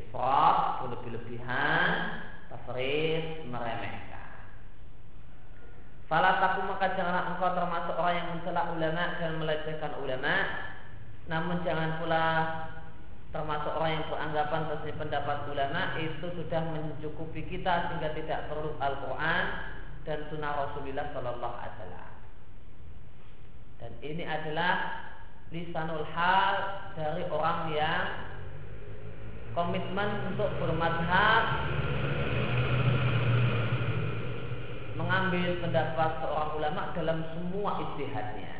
ifrat 0.00 0.84
berlebih-lebihan 0.84 1.90
tafrid 2.48 3.44
meremehkan 3.48 4.08
Fala 6.10 6.42
taku 6.42 6.66
maka 6.66 6.98
janganlah 6.98 7.36
engkau 7.36 7.54
termasuk 7.54 7.94
orang 7.94 8.14
yang 8.18 8.28
mencela 8.34 8.62
ulama 8.74 9.04
dan 9.22 9.30
melecehkan 9.38 9.92
ulama 10.02 10.34
namun 11.30 11.62
jangan 11.62 12.02
pula 12.02 12.26
termasuk 13.30 13.70
orang 13.78 14.02
yang 14.02 14.06
beranggapan 14.10 14.60
bahwa 14.66 14.90
pendapat 14.90 15.38
ulama 15.46 15.82
itu 16.02 16.26
sudah 16.34 16.62
mencukupi 16.74 17.46
kita 17.46 17.86
sehingga 17.86 18.10
tidak 18.18 18.50
perlu 18.50 18.74
Al-Quran 18.82 19.44
dan 20.02 20.18
Sunnah 20.26 20.52
Rasulullah 20.66 21.06
Sallallahu 21.14 21.54
Alaihi 21.54 21.74
Wasallam. 21.78 22.10
Dan 23.78 23.92
ini 24.02 24.24
adalah 24.26 24.74
lisanul 25.54 26.06
hal 26.10 26.54
dari 26.98 27.22
orang 27.30 27.70
yang 27.70 28.02
komitmen 29.54 30.10
untuk 30.30 30.50
bermadhab 30.62 31.66
mengambil 34.94 35.58
pendapat 35.64 36.10
seorang 36.22 36.50
ulama 36.60 36.82
dalam 36.94 37.18
semua 37.34 37.70
istihadnya. 37.88 38.54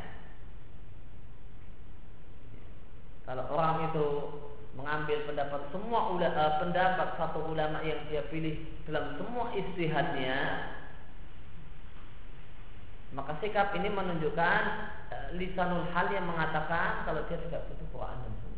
Kalau 3.29 3.47
orang 3.55 3.93
itu 3.93 4.07
mengambil 4.75 5.23
pendapat 5.29 5.63
semua 5.71 6.11
ulama, 6.11 6.35
uh, 6.35 6.53
pendapat 6.59 7.09
satu 7.15 7.39
ulama 7.47 7.79
yang 7.87 8.03
dia 8.11 8.27
pilih 8.27 8.59
dalam 8.91 9.15
semua 9.21 9.55
istihadnya, 9.55 10.39
maka 13.15 13.39
sikap 13.39 13.71
ini 13.79 13.87
menunjukkan 13.93 14.63
uh, 15.15 15.29
lisanul 15.39 15.87
hal 15.95 16.07
yang 16.11 16.27
mengatakan 16.27 17.07
kalau 17.07 17.23
dia 17.31 17.39
tidak 17.39 17.71
butuh 17.71 17.87
Quran 17.95 18.19
dan. 18.27 18.50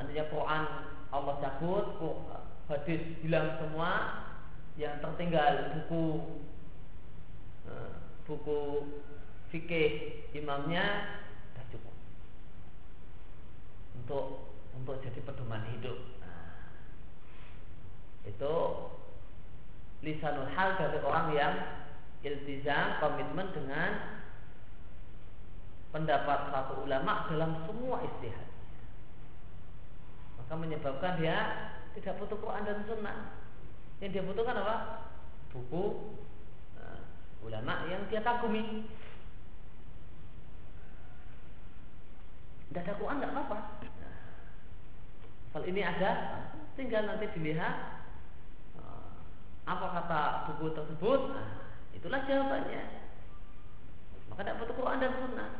Seandainya 0.00 0.32
Quran 0.32 0.64
Allah 1.12 1.34
cabut, 1.44 2.00
hadis 2.72 3.20
hilang 3.20 3.60
semua, 3.60 4.24
yang 4.80 4.96
tertinggal 5.04 5.76
buku 5.76 6.04
uh, 7.68 8.00
buku 8.24 8.60
fikih 9.52 10.24
imamnya 10.32 11.04
sudah 11.52 11.64
cukup 11.68 11.96
untuk 14.00 14.26
untuk 14.72 15.04
jadi 15.04 15.20
pedoman 15.20 15.68
hidup. 15.76 16.00
Nah, 16.24 16.48
itu 18.24 18.54
lisanul 20.00 20.48
hal 20.56 20.80
dari 20.80 20.96
orang 21.04 21.26
yang 21.36 21.54
iltizam 22.24 23.04
komitmen 23.04 23.52
dengan 23.52 24.16
pendapat 25.92 26.56
satu 26.56 26.88
ulama 26.88 27.28
dalam 27.28 27.68
semua 27.68 28.00
istihad. 28.00 28.49
Maka 30.50 30.66
menyebabkan 30.66 31.22
dia 31.22 31.38
tidak 31.94 32.18
butuh 32.18 32.34
Quran 32.42 32.66
dan 32.66 32.82
Sunnah. 32.82 33.38
Yang 34.02 34.18
dia 34.18 34.26
butuhkan 34.26 34.58
apa? 34.58 35.06
Buku 35.54 36.10
uh, 36.74 37.00
ulama 37.46 37.86
yang 37.86 38.02
dia 38.10 38.18
kagumi. 38.18 38.82
Tidak 42.66 42.82
ada 42.82 42.98
Quran 42.98 43.22
tidak 43.22 43.30
apa-apa. 43.30 43.58
Ini 45.70 45.82
ada, 45.86 46.10
tinggal 46.74 47.06
nanti 47.06 47.30
dilihat 47.30 48.02
uh, 48.74 49.22
apa 49.70 49.86
kata 50.02 50.20
buku 50.50 50.74
tersebut. 50.74 51.30
Nah, 51.30 51.78
itulah 51.94 52.26
jawabannya. 52.26 53.06
Maka 54.34 54.42
tidak 54.42 54.58
butuh 54.66 54.74
Quran 54.74 54.98
dan 54.98 55.14
Sunnah. 55.14 55.50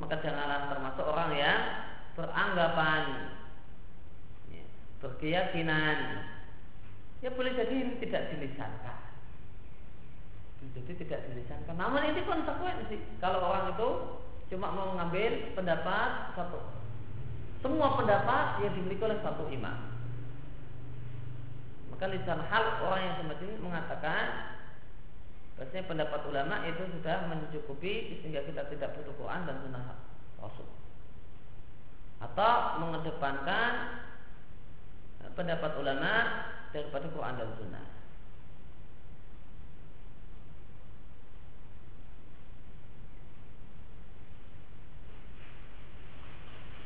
Maka 0.00 0.16
janganlah 0.24 0.72
termasuk 0.72 1.04
orang 1.04 1.32
yang 1.36 1.60
beranggapan. 2.14 3.34
Ya, 4.50 4.64
berkeyakinan. 5.02 5.98
Ya 7.22 7.28
boleh 7.32 7.52
jadi 7.54 7.74
ini 7.74 7.94
tidak 8.02 8.34
dilisankan. 8.34 8.98
Jadi 10.74 10.92
tidak 11.04 11.20
dilisankan. 11.28 11.76
Namun 11.76 12.02
ini 12.08 12.24
konsekuensi 12.24 12.96
kalau 13.20 13.44
orang 13.44 13.76
itu 13.76 13.88
cuma 14.54 14.72
mau 14.72 14.96
mengambil 14.96 15.52
pendapat 15.52 16.32
satu. 16.38 16.60
Semua 17.60 17.96
pendapat 17.96 18.64
yang 18.64 18.72
dimiliki 18.76 19.04
oleh 19.04 19.20
satu 19.24 19.48
imam. 19.48 19.92
Maka 21.92 22.10
lisan 22.10 22.40
hal 22.50 22.64
orang 22.84 23.02
yang 23.06 23.16
semacam 23.22 23.46
ini 23.48 23.60
mengatakan 23.62 24.24
Bahasanya 25.54 25.86
pendapat 25.86 26.20
ulama 26.26 26.66
itu 26.66 26.82
sudah 26.98 27.30
mencukupi 27.30 28.18
sehingga 28.18 28.42
kita 28.42 28.66
tidak 28.74 28.98
butuh 28.98 29.14
Quran 29.14 29.46
dan 29.46 29.56
sunnah 29.62 29.82
Rasul. 30.42 30.66
Atau 32.34 32.82
mengedepankan 32.82 34.02
pendapat 35.38 35.70
ulama 35.78 36.12
daripada 36.74 37.06
Quran 37.14 37.38
dan 37.38 37.50
sunnah. 37.54 37.86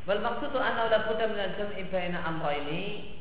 Wal 0.04 0.20
maksud 0.20 0.52
anna 0.52 0.92
la 0.92 1.08
budda 1.08 1.32
min 1.32 1.40
al-jam'i 1.40 1.84
baina 1.88 2.28
amrayni 2.28 3.16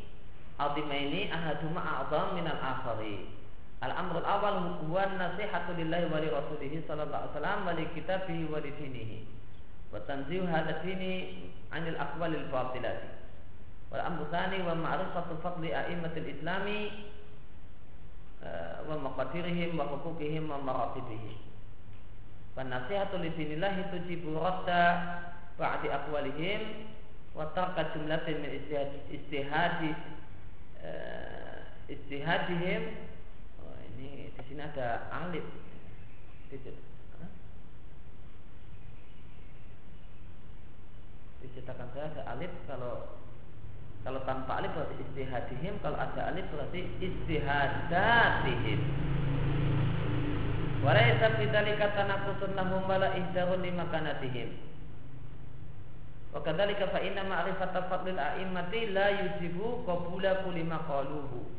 azimaini 0.59 1.31
ahaduma 1.31 1.79
a'zam 1.79 2.35
min 2.35 2.43
al-akhari. 2.43 3.39
Al-amrul 3.79 4.27
awal 4.27 4.83
huwa 4.83 5.15
nasihatu 5.15 5.79
lillahi 5.79 6.11
wa 6.11 6.19
li 6.19 6.27
rasulih 6.27 6.75
sallallahu 6.91 7.23
alaihi 7.23 7.31
wasallam 7.39 7.59
wa 7.63 7.71
li 7.71 7.85
kitabihi 7.95 8.43
wa 8.51 8.59
li 8.59 8.75
dinihi. 8.75 9.36
Wa 9.93 9.99
tanzihu 10.03 10.45
hadha 10.47 10.83
dini 10.83 11.47
'anil 11.71 11.95
aqwalil 11.95 12.47
batilati. 12.51 13.09
Wal 13.87 14.03
amru 14.03 14.27
tsani 14.27 14.63
wa 14.67 14.75
ma'rifatu 14.75 15.39
fadli 15.39 15.71
a'immatil 15.71 16.27
islami 16.27 16.91
wa 18.87 18.95
maqadirihim 18.99 19.75
wa 19.79 19.87
huquqihim 19.95 20.47
wa 20.47 20.59
maratibihim. 20.59 21.39
Wa 22.55 22.63
nasihatu 22.67 23.19
li 23.19 23.31
dinillahi 23.35 23.91
tujibu 23.91 24.35
radda 24.35 24.83
ba'di 25.57 25.87
aqwalihim 25.89 26.61
wa 27.37 27.49
tarka 27.53 27.93
jumlatin 27.93 28.41
min 28.41 28.51
istihadi 29.13 29.91
uh, 30.81 31.61
istihadihim 31.85 32.97
oh, 33.61 33.77
ini 33.93 34.33
di 34.33 34.41
sini 34.49 34.61
ada 34.65 35.05
alif 35.13 35.45
dicetakan 41.47 41.87
saya 41.95 42.11
ada 42.11 42.21
alif 42.35 42.51
kalau 42.67 43.07
kalau 44.03 44.19
tanpa 44.23 44.59
alif 44.59 44.71
berarti 44.75 44.95
istihadihim 45.03 45.79
kalau 45.79 45.97
ada 45.99 46.21
alif 46.31 46.45
berarti 46.51 46.81
istihadatihim 46.99 48.81
Walaysa 50.77 51.41
bidzalika 51.41 51.97
tanaqusun 51.97 52.53
lahum 52.53 52.85
wala 52.85 53.11
ihdarun 53.17 53.65
limakanatihim 53.65 54.67
Wa 56.37 56.45
kadzalika 56.45 56.91
fa 56.93 57.01
inna 57.01 57.25
ma'rifata 57.25 57.89
fadlil 57.89 58.19
a'immati 58.19 58.93
la 58.93 59.09
yujibu 59.09 59.87
qabula 59.87 60.45
kulli 60.45 60.61
ma 60.61 60.85
qaluhu. 60.85 61.49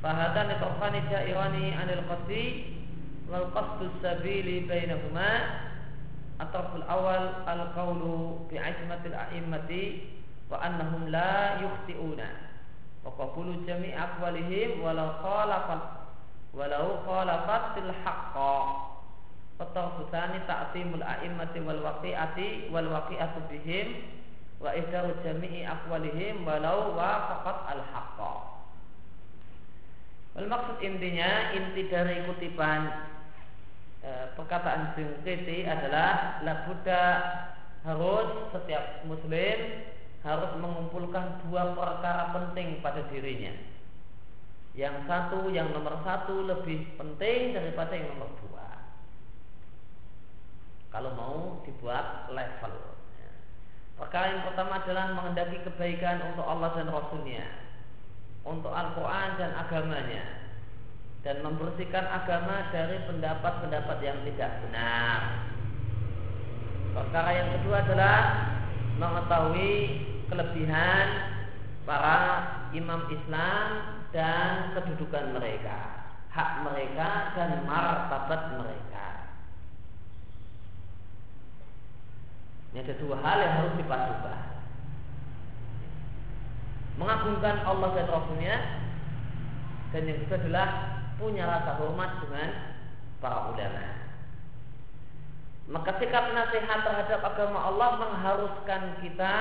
Fahadan 0.00 0.56
tarfani 0.56 1.04
jairani 1.10 1.74
anil 1.76 2.02
qasdi 2.08 2.44
wal 3.28 3.52
qasdu 3.52 3.92
sabili 4.00 4.64
bainahuma 4.64 5.30
atraful 6.42 6.82
awal 6.90 7.46
al 7.46 7.62
qawlu 7.70 8.42
bi 8.50 8.58
ismatil 8.58 9.14
a'immati 9.14 9.84
wa 10.50 10.58
annahum 10.58 11.06
la 11.06 11.62
yukhti'una 11.62 12.28
wa 13.06 13.14
qabulu 13.14 13.62
jami' 13.62 13.94
aqwalihim 13.94 14.82
walau 14.82 15.14
khalafat 15.22 15.82
walau 16.50 17.00
khalafatil 17.06 17.94
haqqa 18.02 18.90
Fatarfu 19.62 20.10
tsani 20.10 20.42
ta'timul 20.48 21.06
a'immati 21.06 21.62
wal 21.62 21.78
waqi'ati 21.86 22.72
wal 22.74 22.88
waqi'atu 22.88 23.46
bihim 23.46 24.10
wa 24.58 24.74
ihdaru 24.74 25.14
jami'i 25.22 25.62
aqwalihim 25.62 26.42
walau 26.42 26.98
wafaqat 26.98 27.58
al 27.70 27.82
haqqa. 27.94 28.32
Wal 30.34 30.48
maksud 30.48 30.80
intinya 30.80 31.52
inti 31.52 31.86
dari 31.92 32.24
kutipan 32.26 33.11
e, 34.02 34.10
perkataan 34.34 34.92
Singkiti 34.98 35.64
adalah 35.64 36.42
la 36.42 36.66
Buddha 36.66 37.04
harus 37.82 38.50
setiap 38.54 39.02
muslim 39.06 39.58
harus 40.22 40.54
mengumpulkan 40.62 41.42
dua 41.42 41.74
perkara 41.74 42.30
penting 42.30 42.78
pada 42.78 43.02
dirinya. 43.10 43.50
Yang 44.72 45.04
satu, 45.04 45.50
yang 45.50 45.74
nomor 45.74 45.98
satu 46.06 46.46
lebih 46.46 46.94
penting 46.94 47.58
daripada 47.58 47.92
yang 47.92 48.14
nomor 48.14 48.30
dua 48.38 48.52
kalau 50.92 51.10
mau 51.16 51.38
dibuat 51.64 52.28
level. 52.28 52.72
Ya. 53.16 53.32
Perkara 53.96 54.26
yang 54.36 54.42
pertama 54.44 54.84
adalah 54.84 55.16
mengendaki 55.16 55.58
kebaikan 55.64 56.20
untuk 56.32 56.44
Allah 56.44 56.76
dan 56.76 56.92
Rasulnya, 56.92 57.48
untuk 58.44 58.70
Al-Quran 58.70 59.28
dan 59.40 59.50
agamanya, 59.56 60.41
dan 61.22 61.38
membersihkan 61.46 62.02
agama 62.02 62.66
dari 62.74 62.98
pendapat-pendapat 63.06 63.98
yang 64.02 64.18
tidak 64.26 64.50
benar. 64.66 65.18
Perkara 66.92 67.30
yang 67.30 67.48
kedua 67.58 67.76
adalah 67.86 68.18
mengetahui 68.98 69.72
kelebihan 70.26 71.06
para 71.86 72.18
imam 72.74 73.06
Islam 73.08 73.66
dan 74.10 74.74
kedudukan 74.76 75.32
mereka, 75.32 76.10
hak 76.34 76.50
mereka 76.66 77.32
dan 77.38 77.64
martabat 77.70 78.58
mereka. 78.58 79.06
Ini 82.72 82.82
ada 82.82 82.94
dua 82.98 83.16
hal 83.20 83.36
yang 83.40 83.54
harus 83.62 83.74
dipadukan. 83.78 84.42
Mengagungkan 87.00 87.56
Allah 87.64 87.88
dan 87.96 88.06
Rasulnya 88.10 88.56
dan 89.92 90.02
yang 90.08 90.18
kedua 90.24 90.38
adalah 90.40 90.68
punya 91.22 91.46
rasa 91.46 91.78
hormat 91.78 92.18
dengan 92.26 92.50
para 93.22 93.54
ulama. 93.54 93.86
Maka 95.70 95.94
sikap 96.02 96.34
nasihat 96.34 96.82
terhadap 96.82 97.22
agama 97.22 97.70
Allah 97.70 97.90
mengharuskan 98.02 98.98
kita 98.98 99.34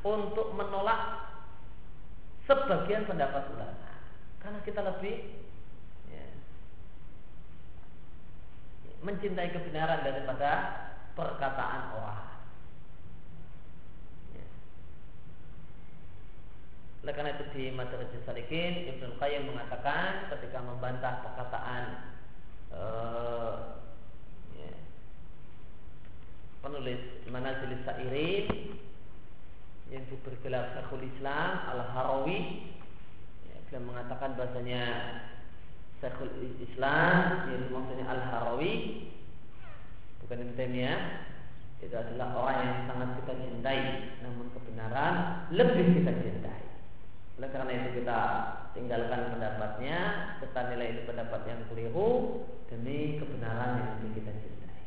untuk 0.00 0.56
menolak 0.56 1.28
sebagian 2.48 3.04
pendapat 3.04 3.52
ulama. 3.52 3.90
Karena 4.40 4.58
kita 4.64 4.80
lebih 4.80 5.44
ya, 6.08 6.24
mencintai 9.04 9.52
kebenaran 9.52 10.00
daripada 10.02 10.50
perkataan 11.12 11.82
orang. 12.00 12.31
Oleh 17.02 17.18
karena 17.18 17.34
itu 17.34 17.44
di 17.50 17.64
Madrasah 17.74 18.22
Salikin 18.22 18.86
Ibnu 18.94 19.18
Qayyim 19.18 19.50
mengatakan 19.50 20.30
ketika 20.30 20.62
membantah 20.62 21.18
perkataan 21.26 21.82
uh, 22.70 23.82
ya, 24.54 24.70
penulis 26.62 27.02
Manazil 27.26 27.74
Sa'irin 27.82 28.78
yang 29.90 30.06
diberi 30.06 30.38
gelar 30.46 30.78
Syekhul 30.78 31.02
Islam 31.02 31.50
Al-Harawi 31.74 32.70
ya, 33.50 33.56
beliau 33.66 33.82
mengatakan 33.82 34.38
bahasanya 34.38 34.82
Syekhul 35.98 36.30
Islam 36.62 37.50
yang 37.50 37.66
maksudnya 37.74 38.06
Al-Harawi 38.14 38.72
bukan 40.22 40.38
Ibn 40.38 40.54
Taimiyah 40.54 41.02
itu 41.82 41.98
adalah 41.98 42.30
orang 42.46 42.58
yang 42.62 42.78
sangat 42.86 43.08
kita 43.18 43.32
cintai 43.42 43.82
namun 44.22 44.54
kebenaran 44.54 45.14
lebih 45.50 45.98
kita 45.98 46.14
cintai 46.14 46.71
oleh 47.40 47.48
karena 47.48 47.72
itu 47.72 47.88
kita 48.02 48.20
tinggalkan 48.76 49.32
pendapatnya, 49.32 49.98
kita 50.44 50.60
nilai 50.68 50.88
itu 50.92 51.02
pendapat 51.08 51.40
yang 51.48 51.60
keliru 51.72 52.44
demi 52.68 53.16
kebenaran 53.16 53.80
yang 53.80 53.88
lebih 53.96 54.20
kita 54.20 54.32
cintai. 54.36 54.80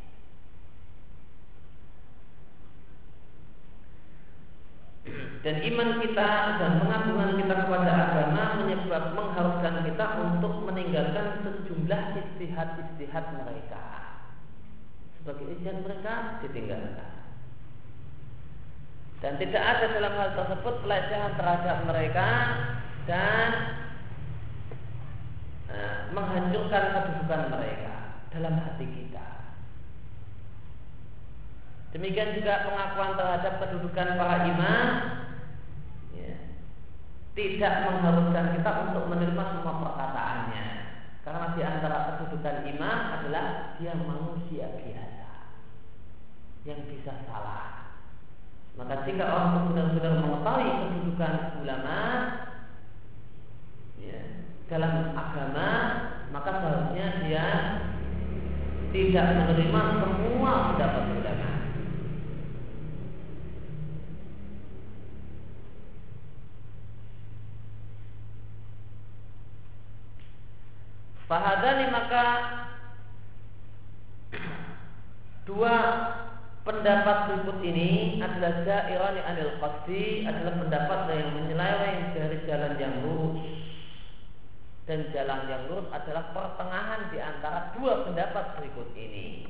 Dan 5.42 5.56
iman 5.74 5.90
kita 6.02 6.30
dan 6.62 6.72
pengagungan 6.82 7.32
kita 7.38 7.56
kepada 7.66 7.92
agama 7.94 8.44
menyebab 8.62 9.04
mengharuskan 9.14 9.76
kita 9.86 10.06
untuk 10.22 10.54
meninggalkan 10.70 11.46
sejumlah 11.46 12.02
istihad-istihad 12.18 13.26
mereka. 13.42 13.86
Sebagai 15.18 15.46
istihad 15.54 15.82
mereka 15.82 16.42
ditinggalkan. 16.46 17.15
Dan 19.26 19.42
tidak 19.42 19.58
ada 19.58 19.86
dalam 19.90 20.14
hal 20.22 20.30
tersebut 20.38 20.86
pelecehan 20.86 21.34
terhadap 21.34 21.82
mereka 21.90 22.30
dan 23.10 23.50
uh, 25.66 26.14
menghancurkan 26.14 26.94
kedudukan 26.94 27.50
mereka 27.50 28.22
dalam 28.30 28.54
hati 28.62 28.86
kita. 28.86 29.58
Demikian 31.98 32.38
juga 32.38 32.70
pengakuan 32.70 33.18
terhadap 33.18 33.54
kedudukan 33.66 34.14
para 34.14 34.46
imam 34.46 34.88
ya, 36.14 36.34
tidak 37.34 37.74
mengharuskan 37.82 38.62
kita 38.62 38.72
untuk 38.94 39.10
menerima 39.10 39.44
semua 39.58 39.74
perkataannya. 39.90 40.68
Karena 41.26 41.58
di 41.58 41.62
antara 41.66 41.98
kedudukan 42.14 42.62
imam 42.78 43.00
adalah 43.10 43.74
dia 43.82 43.98
manusia 43.98 44.70
biasa 44.70 45.50
yang 46.70 46.86
bisa 46.86 47.26
salah. 47.26 47.75
Maka 48.76 49.08
jika 49.08 49.24
orang 49.24 49.72
benar-benar 49.72 50.20
mengetahui 50.20 50.68
kedudukan 50.68 51.34
ulama 51.64 52.00
ya, 54.04 54.20
dalam 54.68 55.16
agama, 55.16 55.70
maka 56.36 56.52
seharusnya 56.60 57.08
dia 57.24 57.48
tidak 58.92 59.26
menerima 59.32 59.82
semua 60.04 60.52
pendapat 60.76 61.04
ulama. 61.16 61.52
Fahadani 71.26 71.86
maka 71.90 72.24
dua 75.50 75.76
pendapat 76.66 77.18
berikut 77.30 77.62
ini 77.62 78.18
adalah 78.18 78.66
jairani 78.66 79.22
anil 79.22 79.54
qasdi 79.62 80.26
adalah 80.26 80.54
pendapat 80.66 81.00
yang 81.14 81.30
menyeleweng 81.38 82.00
dari 82.18 82.38
jalan 82.50 82.74
yang 82.82 83.06
lurus 83.06 83.46
dan 84.90 85.14
jalan 85.14 85.46
yang 85.46 85.62
lurus 85.70 85.86
adalah 85.94 86.34
pertengahan 86.34 87.14
di 87.14 87.22
antara 87.22 87.74
dua 87.78 88.06
pendapat 88.10 88.46
berikut 88.58 88.90
ini. 88.98 89.46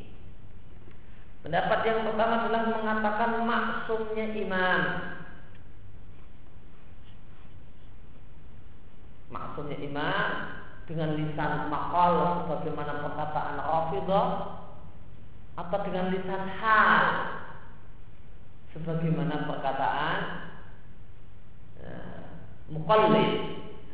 Pendapat 1.39 1.79
yang 1.87 2.03
pertama 2.03 2.35
adalah 2.41 2.63
mengatakan 2.73 3.31
maksumnya 3.47 4.25
imam. 4.35 4.81
Maksumnya 9.31 9.77
imam 9.79 10.29
dengan 10.87 11.09
lisan 11.15 11.53
makal 11.71 12.43
sebagaimana 12.43 13.03
perkataan 13.03 13.55
Rafidah 13.61 14.27
atau 15.55 15.77
dengan 15.87 16.11
lisan 16.11 16.43
hal? 16.59 17.03
Sebagaimana 18.75 19.47
perkataan 19.47 20.17
ya, 21.79 21.95
mukallid 22.67 23.31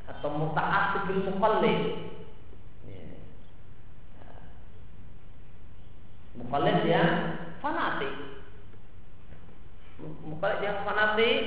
atau 0.09 0.29
muta'assib 0.41 1.05
mukallid 1.21 1.79
ya. 2.89 3.05
mukallid 6.41 6.77
yang 6.89 7.11
fanatik. 7.61 8.13
Mukallid 10.01 10.61
yang 10.65 10.81
fanatik 10.81 11.37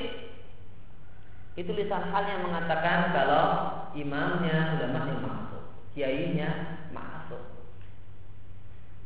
itu 1.54 1.70
lisan 1.70 2.10
hal 2.10 2.22
yang 2.26 2.42
mengatakan 2.50 3.14
kalau 3.14 3.46
imamnya 3.94 4.74
ulama 4.74 5.06
yang 5.06 5.22
masuk 5.22 5.62
kiainya 5.94 6.73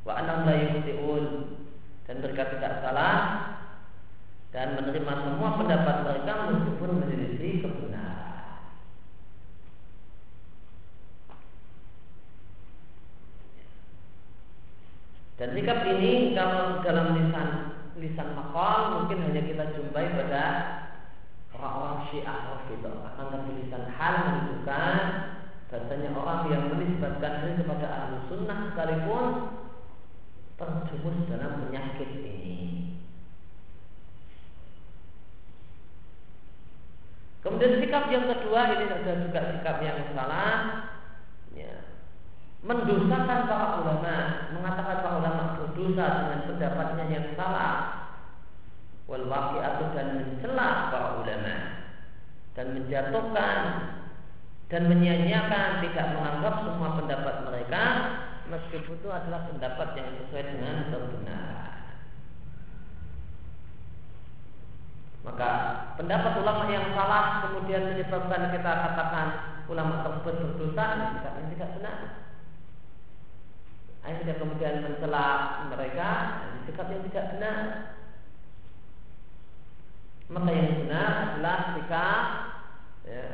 wa 0.06 0.12
anam 0.18 0.46
la 0.46 0.54
yukhti'un 0.54 1.24
dan 2.06 2.16
mereka 2.24 2.54
tidak 2.56 2.80
salah 2.80 3.16
dan 4.48 4.80
menerima 4.80 5.12
semua 5.12 5.48
pendapat 5.60 5.96
mereka 6.08 6.32
meskipun 6.48 6.90
menyelisih 7.04 7.54
kebenaran. 7.60 8.16
Dan 15.38 15.54
sikap 15.54 15.86
ini 15.86 16.34
kalau 16.34 16.82
dalam 16.82 17.14
lisan 17.14 17.48
lisan 17.98 18.34
makal 18.34 19.02
mungkin 19.02 19.22
hanya 19.28 19.42
kita 19.44 19.64
jumpai 19.76 20.16
pada 20.16 20.44
orang-orang 21.54 22.10
syiah 22.10 22.58
gitu. 22.66 22.90
Akan 23.04 23.26
tapi 23.30 23.50
lisan 23.62 23.84
hal 23.94 24.14
menunjukkan 24.24 24.98
bahasanya 25.68 26.10
orang 26.16 26.40
yang 26.48 26.62
menisbatkan 26.72 27.44
diri 27.44 27.60
kepada 27.60 27.86
ahlu 27.86 28.16
sunnah 28.32 28.72
sekalipun 28.72 29.24
terjumus 30.58 31.30
dalam 31.30 31.64
penyakit 31.64 32.10
ini. 32.18 32.48
Kemudian 37.38 37.78
sikap 37.78 38.10
yang 38.10 38.26
kedua 38.26 38.60
ini 38.74 38.90
ada 38.90 39.12
juga 39.22 39.40
sikap 39.54 39.78
yang 39.78 40.10
salah, 40.12 40.54
ya, 41.54 41.86
mendosakan 42.66 43.40
para 43.46 43.66
ulama, 43.78 44.16
mengatakan 44.58 44.98
para 45.06 45.16
ulama 45.22 45.42
berdosa 45.56 46.06
dengan 46.18 46.40
pendapatnya 46.50 47.04
yang 47.06 47.26
salah, 47.38 47.74
wal 49.06 49.30
atau 49.30 49.86
dan 49.94 50.08
mencela 50.18 50.90
para 50.90 51.08
ulama. 51.22 51.56
Dan 52.58 52.74
menjatuhkan 52.74 53.58
dan 54.66 54.82
menyanyiakan 54.90 55.78
tidak 55.86 56.06
menganggap 56.18 56.54
semua 56.66 56.98
pendapat 56.98 57.34
mereka 57.46 57.82
meskipun 58.48 58.96
itu 59.00 59.08
adalah 59.08 59.48
pendapat 59.52 59.88
yang 59.96 60.08
sesuai 60.24 60.42
dengan 60.48 60.76
kebenaran. 60.88 61.68
Maka 65.28 65.50
pendapat 66.00 66.32
ulama 66.40 66.64
yang 66.72 66.96
salah 66.96 67.44
kemudian 67.44 67.92
menyebabkan 67.92 68.48
kita 68.48 68.72
katakan 68.72 69.28
ulama 69.68 70.00
tersebut 70.00 70.34
berdosa, 70.40 70.84
tidak 71.20 71.34
yang 71.36 71.48
tidak 71.52 71.70
benar. 71.76 71.98
Akhirnya 74.00 74.34
kemudian 74.40 74.80
mencela 74.80 75.26
mereka, 75.68 76.08
sikap 76.64 76.88
yang 76.88 77.04
tidak 77.12 77.24
benar. 77.36 77.58
Maka 80.32 80.50
yang 80.52 80.72
benar 80.84 81.10
adalah 81.36 81.58
sikap 81.76 82.24
ya, 83.04 83.24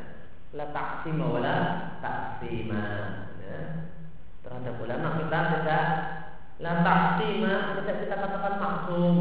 la 0.54 0.66
taksima 0.74 1.26
wala 1.26 1.58
taksima 2.02 2.84
ya. 3.38 3.83
Terhadap 4.54 4.78
ulama 4.78 5.08
kita 5.18 5.38
tidak 5.58 5.84
la 6.62 6.72
taksima 6.86 7.54
tidak 7.82 7.96
kita 8.06 8.14
katakan 8.14 8.54
maksum 8.62 9.16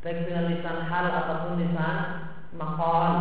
baik 0.00 0.24
dengan 0.24 0.48
lisan 0.48 0.78
hal 0.88 1.04
ataupun 1.12 1.60
lisan 1.60 1.96
makol 2.56 3.12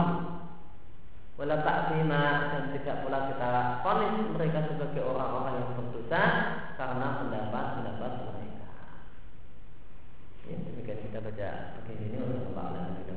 wala 1.36 1.55
taksima 1.59 2.23
dan 2.55 2.63
tidak 2.71 3.03
pula 3.03 3.27
kita 3.27 3.83
fonis 3.83 4.15
mereka 4.31 4.59
sebagai 4.71 5.03
orang-orang 5.03 5.59
yang 5.59 5.71
berdosa 5.75 6.23
karena 6.79 7.07
pendapat-pendapat 7.19 8.11
mereka. 8.23 8.67
Ya, 10.47 10.55
demikian 10.63 10.99
kita 11.03 11.19
baca 11.19 11.49
begini 11.75 12.03
ini. 12.07 12.17
Untuk 12.23 12.55
Allah 12.55 12.88
dan 12.88 12.93
kita 13.03 13.13